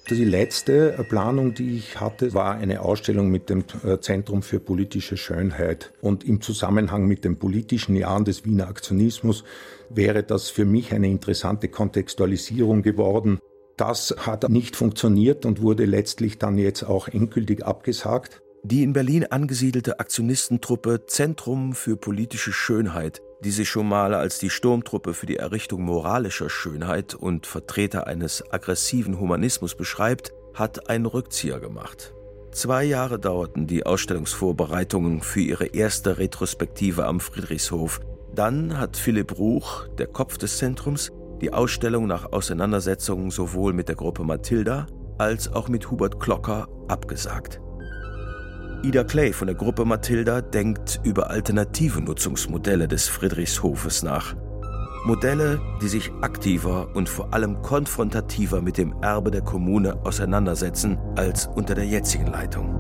[0.10, 5.18] Die letzte Planung, die ich hatte, war eine Ausstellung mit dem äh, Zentrum für politische
[5.18, 5.92] Schönheit.
[6.00, 9.44] Und im Zusammenhang mit den politischen Jahren des Wiener Aktionismus
[9.90, 13.40] wäre das für mich eine interessante Kontextualisierung geworden.
[13.76, 18.42] Das hat nicht funktioniert und wurde letztlich dann jetzt auch endgültig abgesagt.
[18.64, 24.50] Die in Berlin angesiedelte Aktionistentruppe Zentrum für politische Schönheit, die sich schon mal als die
[24.50, 31.60] Sturmtruppe für die Errichtung moralischer Schönheit und Vertreter eines aggressiven Humanismus beschreibt, hat einen Rückzieher
[31.60, 32.14] gemacht.
[32.52, 38.00] Zwei Jahre dauerten die Ausstellungsvorbereitungen für ihre erste Retrospektive am Friedrichshof.
[38.34, 43.96] Dann hat Philipp Ruch, der Kopf des Zentrums, die Ausstellung nach Auseinandersetzungen sowohl mit der
[43.96, 44.88] Gruppe Mathilda
[45.20, 47.62] als auch mit Hubert Klocker abgesagt.
[48.84, 54.36] Ida Clay von der Gruppe Mathilda denkt über alternative Nutzungsmodelle des Friedrichshofes nach.
[55.04, 61.48] Modelle, die sich aktiver und vor allem konfrontativer mit dem Erbe der Kommune auseinandersetzen als
[61.48, 62.80] unter der jetzigen Leitung.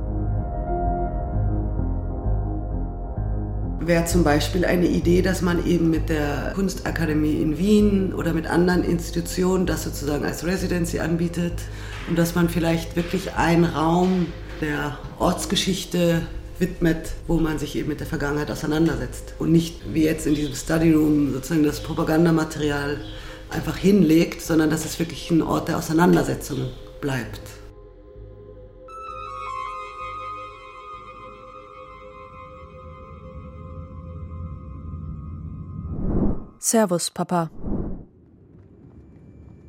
[3.80, 8.46] Wäre zum Beispiel eine Idee, dass man eben mit der Kunstakademie in Wien oder mit
[8.46, 11.54] anderen Institutionen das sozusagen als Residency anbietet
[12.08, 14.28] und dass man vielleicht wirklich einen Raum
[14.62, 16.22] der Ortsgeschichte
[16.60, 20.56] widmet, wo man sich eben mit der Vergangenheit auseinandersetzt und nicht wie jetzt in diesem
[20.56, 22.98] Study Room sozusagen das Propagandamaterial
[23.50, 27.42] einfach hinlegt, sondern dass es wirklich ein Ort der Auseinandersetzung bleibt.
[36.60, 37.50] Servus, Papa.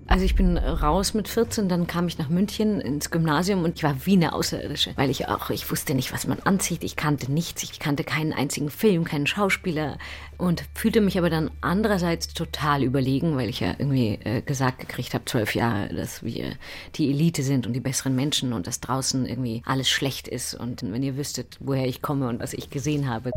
[0.09, 3.83] Also ich bin raus mit 14, dann kam ich nach München ins Gymnasium und ich
[3.83, 7.31] war wie eine Außerirdische, weil ich auch, ich wusste nicht, was man anzieht, ich kannte
[7.31, 9.99] nichts, ich kannte keinen einzigen Film, keinen Schauspieler
[10.39, 15.13] und fühlte mich aber dann andererseits total überlegen, weil ich ja irgendwie äh, gesagt gekriegt
[15.13, 16.53] habe, zwölf Jahre, dass wir
[16.95, 20.55] die Elite sind und die besseren Menschen und dass draußen irgendwie alles schlecht ist.
[20.55, 23.31] Und wenn ihr wüsstet, woher ich komme und was ich gesehen habe.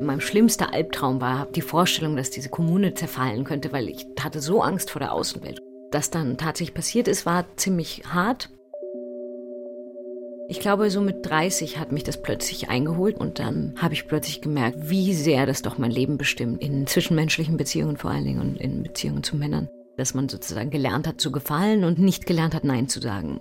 [0.00, 4.60] Mein schlimmster Albtraum war die Vorstellung, dass diese Kommune zerfallen könnte, weil ich hatte so
[4.60, 5.60] Angst vor der Außenwelt.
[5.90, 8.50] Das dann tatsächlich passiert ist, war ziemlich hart.
[10.48, 14.42] Ich glaube, so mit 30 hat mich das plötzlich eingeholt und dann habe ich plötzlich
[14.42, 18.60] gemerkt, wie sehr das doch mein Leben bestimmt, in zwischenmenschlichen Beziehungen vor allen Dingen und
[18.60, 19.68] in Beziehungen zu Männern.
[19.96, 23.40] Dass man sozusagen gelernt hat zu gefallen und nicht gelernt hat, Nein zu sagen.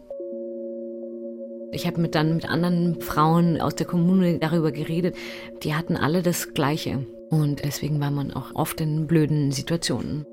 [1.74, 5.16] Ich habe mit dann mit anderen Frauen aus der Kommune darüber geredet.
[5.64, 7.06] Die hatten alle das Gleiche.
[7.30, 10.26] Und deswegen war man auch oft in blöden Situationen.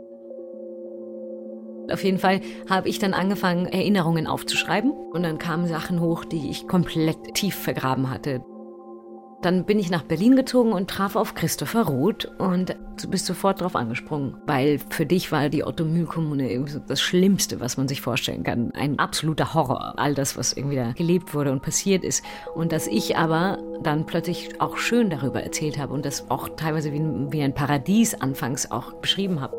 [1.90, 4.92] Auf jeden Fall habe ich dann angefangen, Erinnerungen aufzuschreiben.
[4.92, 8.42] Und dann kamen Sachen hoch, die ich komplett tief vergraben hatte.
[9.42, 13.62] Dann bin ich nach Berlin gezogen und traf auf Christopher Roth und du bist sofort
[13.62, 18.70] drauf angesprungen, weil für dich war die Otto-Mühl-Kommune das Schlimmste, was man sich vorstellen kann.
[18.72, 22.22] Ein absoluter Horror, all das, was irgendwie da gelebt wurde und passiert ist.
[22.54, 26.92] Und dass ich aber dann plötzlich auch schön darüber erzählt habe und das auch teilweise
[26.92, 27.00] wie,
[27.32, 29.56] wie ein Paradies anfangs auch beschrieben habe.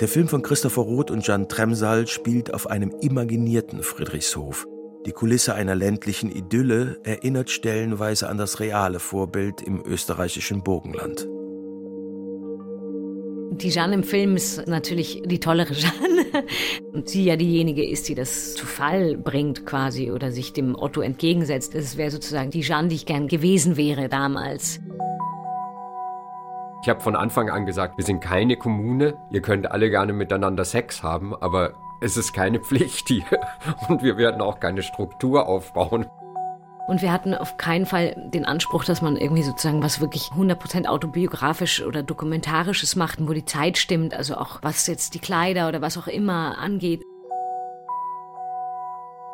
[0.00, 4.68] Der Film von Christopher Roth und Jan Tremsal spielt auf einem imaginierten Friedrichshof.
[5.08, 11.26] Die Kulisse einer ländlichen Idylle erinnert stellenweise an das reale Vorbild im österreichischen Burgenland.
[13.58, 16.44] Die Jeanne im Film ist natürlich die tollere Jeanne.
[16.92, 21.00] Und sie ja diejenige ist, die das zu Fall bringt quasi oder sich dem Otto
[21.00, 21.74] entgegensetzt.
[21.74, 24.78] Das wäre sozusagen die Jeanne, die ich gern gewesen wäre damals.
[26.82, 29.14] Ich habe von Anfang an gesagt, wir sind keine Kommune.
[29.30, 33.24] Ihr könnt alle gerne miteinander Sex haben, aber es ist keine Pflicht hier
[33.88, 36.06] und wir werden auch keine Struktur aufbauen.
[36.86, 40.86] Und wir hatten auf keinen Fall den Anspruch, dass man irgendwie sozusagen was wirklich 100%
[40.86, 45.82] autobiografisch oder dokumentarisches macht, wo die Zeit stimmt, also auch was jetzt die Kleider oder
[45.82, 47.02] was auch immer angeht.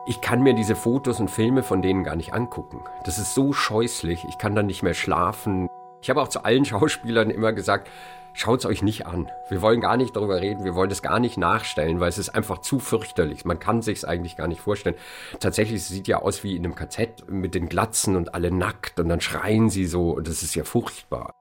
[0.06, 2.82] Ich kann mir diese Fotos und Filme von denen gar nicht angucken.
[3.04, 5.68] Das ist so scheußlich, ich kann dann nicht mehr schlafen.
[6.02, 7.88] Ich habe auch zu allen Schauspielern immer gesagt,
[8.34, 9.30] schaut es euch nicht an.
[9.48, 12.30] Wir wollen gar nicht darüber reden, wir wollen das gar nicht nachstellen, weil es ist
[12.30, 13.44] einfach zu fürchterlich.
[13.44, 14.96] Man kann sich es eigentlich gar nicht vorstellen.
[15.40, 19.00] Tatsächlich, es sieht ja aus wie in einem KZ mit den Glatzen und alle nackt
[19.00, 21.32] und dann schreien sie so und das ist ja furchtbar.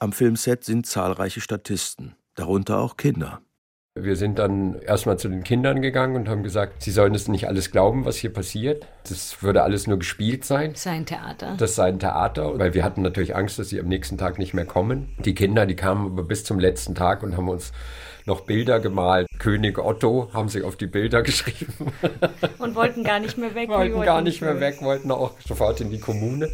[0.00, 3.42] Am Filmset sind zahlreiche Statisten, darunter auch Kinder.
[3.94, 7.48] Wir sind dann erstmal zu den Kindern gegangen und haben gesagt, sie sollen es nicht
[7.48, 8.86] alles glauben, was hier passiert.
[9.08, 10.74] Das würde alles nur gespielt sein.
[10.76, 11.56] Sein Theater.
[11.58, 14.54] Das sei ein Theater, weil wir hatten natürlich Angst, dass sie am nächsten Tag nicht
[14.54, 15.16] mehr kommen.
[15.24, 17.72] Die Kinder, die kamen aber bis zum letzten Tag und haben uns
[18.24, 19.26] noch Bilder gemalt.
[19.38, 21.92] König Otto haben sie auf die Bilder geschrieben.
[22.58, 23.68] Und wollten gar nicht mehr weg.
[23.68, 26.50] Wollten gar nicht mehr weg, wollten auch sofort in die Kommune.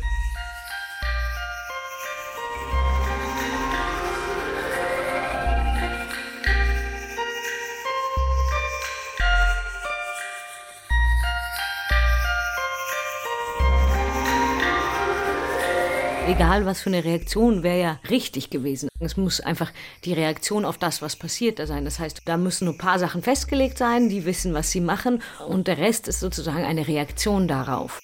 [16.34, 18.88] Egal was für eine Reaktion, wäre ja richtig gewesen.
[18.98, 19.70] Es muss einfach
[20.04, 21.84] die Reaktion auf das, was passiert, da sein.
[21.84, 25.22] Das heißt, da müssen nur ein paar Sachen festgelegt sein, die wissen, was sie machen
[25.46, 28.00] und der Rest ist sozusagen eine Reaktion darauf.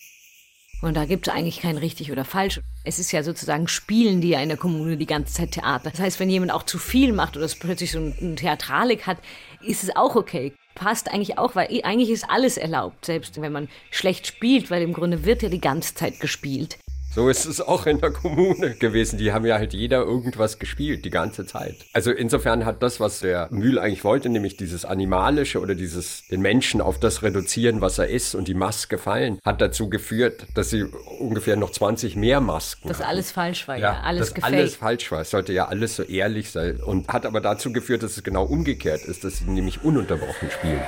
[0.81, 2.61] Und da gibt es eigentlich kein richtig oder falsch.
[2.85, 5.91] Es ist ja sozusagen, spielen die ja in der Kommune die ganze Zeit Theater.
[5.91, 9.19] Das heißt, wenn jemand auch zu viel macht oder es plötzlich so eine Theatralik hat,
[9.61, 10.55] ist es auch okay.
[10.77, 14.93] Passt eigentlich auch, weil eigentlich ist alles erlaubt, selbst wenn man schlecht spielt, weil im
[14.93, 16.79] Grunde wird ja die ganze Zeit gespielt.
[17.13, 19.19] So ist es auch in der Kommune gewesen.
[19.19, 21.75] Die haben ja halt jeder irgendwas gespielt, die ganze Zeit.
[21.93, 26.41] Also insofern hat das, was der Mühl eigentlich wollte, nämlich dieses Animalische oder dieses, den
[26.41, 30.71] Menschen auf das reduzieren, was er ist und die Maske fallen, hat dazu geführt, dass
[30.71, 30.85] sie
[31.19, 33.09] ungefähr noch 20 mehr Masken Das hatten.
[33.09, 33.95] alles falsch war, ja.
[33.95, 35.23] ja alles dass alles falsch war.
[35.23, 36.81] Es sollte ja alles so ehrlich sein.
[36.81, 40.81] Und hat aber dazu geführt, dass es genau umgekehrt ist, dass sie nämlich ununterbrochen spielen.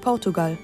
[0.00, 0.56] Portugal.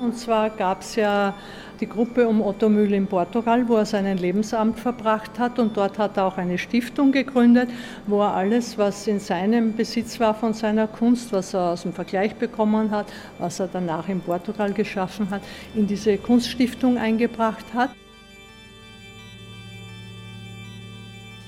[0.00, 1.34] Und zwar gab es ja
[1.80, 5.58] die Gruppe um Otto Mühl in Portugal, wo er seinen Lebensabend verbracht hat.
[5.58, 7.70] Und dort hat er auch eine Stiftung gegründet,
[8.06, 11.92] wo er alles, was in seinem Besitz war von seiner Kunst, was er aus dem
[11.92, 13.06] Vergleich bekommen hat,
[13.38, 15.42] was er danach in Portugal geschaffen hat,
[15.74, 17.90] in diese Kunststiftung eingebracht hat.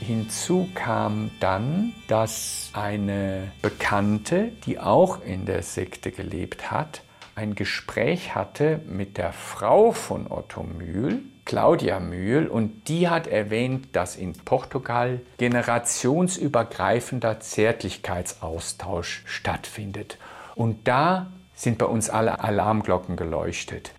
[0.07, 7.03] Hinzu kam dann, dass eine Bekannte, die auch in der Sekte gelebt hat,
[7.35, 13.97] ein Gespräch hatte mit der Frau von Otto Mühl, Claudia Mühl, und die hat erwähnt,
[13.97, 20.19] dass in Portugal generationsübergreifender Zärtlichkeitsaustausch stattfindet.
[20.55, 23.91] Und da sind bei uns alle Alarmglocken geleuchtet.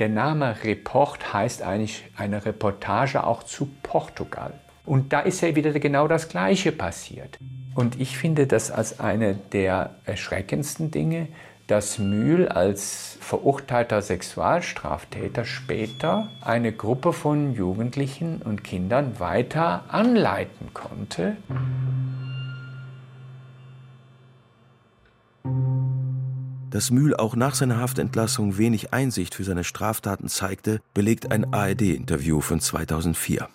[0.00, 4.52] Der Name Report heißt eigentlich eine Reportage auch zu Portugal.
[4.84, 7.38] Und da ist ja wieder genau das Gleiche passiert.
[7.76, 11.28] Und ich finde das als eine der erschreckendsten Dinge,
[11.68, 21.36] dass Mühl als verurteilter Sexualstraftäter später eine Gruppe von Jugendlichen und Kindern weiter anleiten konnte.
[26.74, 32.40] Dass Mühl auch nach seiner Haftentlassung wenig Einsicht für seine Straftaten zeigte, belegt ein ARD-Interview
[32.40, 33.48] von 2004.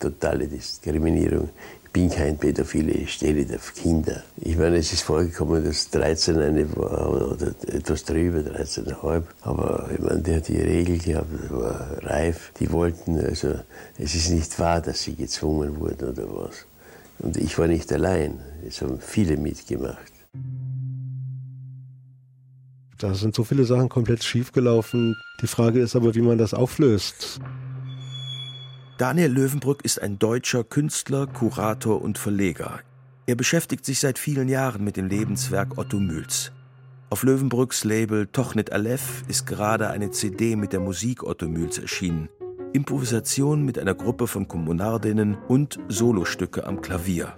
[0.00, 1.50] Totale Diskriminierung
[1.92, 4.24] bin kein Pädophile, ich stehe auf Kinder.
[4.38, 9.22] Ich meine, es ist vorgekommen, dass 13 eine war oder etwas drüber, 13,5.
[9.42, 12.50] Aber ich meine, der hat die Regel gehabt, war reif.
[12.58, 13.54] Die wollten, also
[13.98, 16.66] es ist nicht wahr, dass sie gezwungen wurden oder was.
[17.20, 20.13] Und ich war nicht allein, es haben viele mitgemacht.
[22.98, 25.16] Da sind so viele Sachen komplett schiefgelaufen.
[25.42, 27.40] Die Frage ist aber, wie man das auflöst.
[28.98, 32.80] Daniel Löwenbrück ist ein deutscher Künstler, Kurator und Verleger.
[33.26, 36.52] Er beschäftigt sich seit vielen Jahren mit dem Lebenswerk Otto Mühls.
[37.10, 42.28] Auf Löwenbrücks Label Tochnet Aleph ist gerade eine CD mit der Musik Otto Mühls erschienen.
[42.72, 47.34] Improvisation mit einer Gruppe von Kommunardinnen und Solostücke am Klavier.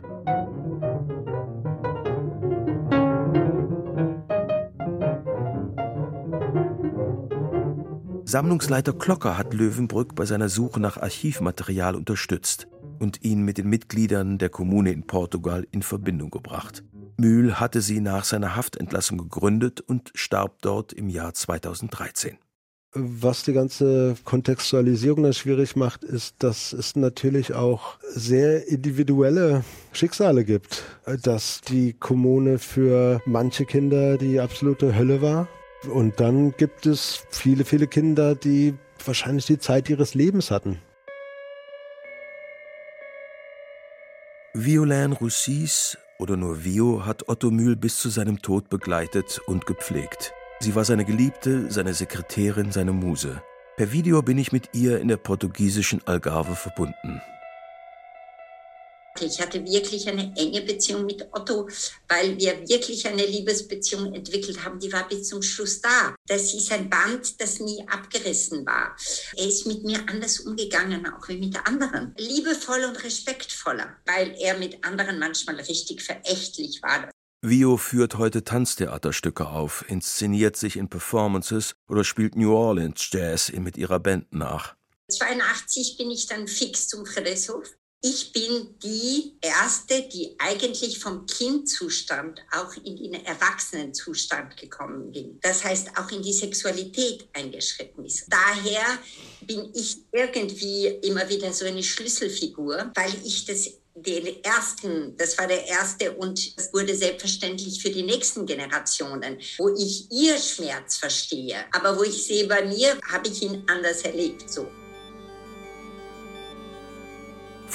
[8.28, 12.66] Sammlungsleiter Klocker hat Löwenbrück bei seiner Suche nach Archivmaterial unterstützt
[12.98, 16.82] und ihn mit den Mitgliedern der Kommune in Portugal in Verbindung gebracht.
[17.18, 22.36] Mühl hatte sie nach seiner Haftentlassung gegründet und starb dort im Jahr 2013.
[22.94, 29.62] Was die ganze Kontextualisierung dann schwierig macht, ist, dass es natürlich auch sehr individuelle
[29.92, 30.82] Schicksale gibt.
[31.22, 35.46] Dass die Kommune für manche Kinder die absolute Hölle war
[35.88, 38.74] und dann gibt es viele, viele Kinder, die
[39.04, 40.80] wahrscheinlich die Zeit ihres Lebens hatten.
[44.54, 50.32] Violain Roussis oder nur Vio hat Otto Mühl bis zu seinem Tod begleitet und gepflegt.
[50.60, 53.42] Sie war seine Geliebte, seine Sekretärin, seine Muse.
[53.76, 57.20] Per Video bin ich mit ihr in der portugiesischen Algarve verbunden.
[59.24, 61.68] Ich hatte wirklich eine enge Beziehung mit Otto,
[62.08, 64.78] weil wir wirklich eine Liebesbeziehung entwickelt haben.
[64.78, 66.14] Die war bis zum Schluss da.
[66.26, 68.96] Das ist ein Band, das nie abgerissen war.
[69.36, 72.14] Er ist mit mir anders umgegangen, auch wie mit anderen.
[72.18, 77.10] Liebevoll und respektvoller, weil er mit anderen manchmal richtig verächtlich war.
[77.42, 83.76] Vio führt heute Tanztheaterstücke auf, inszeniert sich in Performances oder spielt New Orleans Jazz mit
[83.76, 84.74] ihrer Band nach.
[85.08, 87.76] 82 bin ich dann fix zum Friedrichshof
[88.08, 95.40] ich bin die Erste, die eigentlich vom Kindzustand auch in den Erwachsenenzustand gekommen bin.
[95.42, 98.26] Das heißt, auch in die Sexualität eingeschritten ist.
[98.28, 98.84] Daher
[99.42, 105.46] bin ich irgendwie immer wieder so eine Schlüsselfigur, weil ich das den ersten, das war
[105.46, 111.64] der erste und das wurde selbstverständlich für die nächsten Generationen, wo ich ihr Schmerz verstehe,
[111.72, 114.68] aber wo ich sehe, bei mir habe ich ihn anders erlebt, so.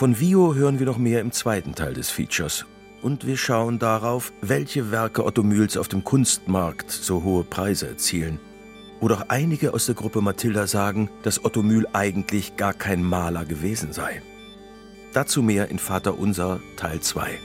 [0.01, 2.65] Von Vio hören wir noch mehr im zweiten Teil des Features.
[3.03, 8.39] Und wir schauen darauf, welche Werke Otto Mühls auf dem Kunstmarkt so hohe Preise erzielen.
[8.99, 13.45] Oder auch einige aus der Gruppe Mathilda sagen, dass Otto Mühl eigentlich gar kein Maler
[13.45, 14.23] gewesen sei.
[15.13, 17.37] Dazu mehr in Vater Unser Teil 2.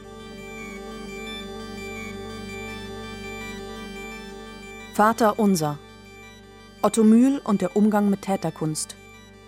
[4.94, 5.78] Vater Unser.
[6.80, 8.96] Otto Mühl und der Umgang mit Täterkunst.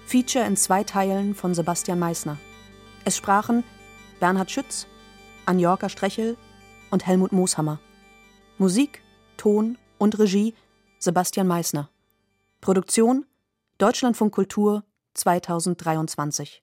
[0.05, 2.37] Feature in zwei Teilen von Sebastian Meissner.
[3.05, 3.65] Es sprachen
[4.21, 4.87] Bernhard Schütz,
[5.47, 6.37] Anjorka Strechel
[6.91, 7.79] und Helmut Mooshammer.
[8.59, 9.03] Musik,
[9.37, 10.55] Ton und Regie
[10.99, 11.89] Sebastian Meissner.
[12.61, 13.25] Produktion
[13.79, 14.85] Deutschlandfunk Kultur
[15.15, 16.63] 2023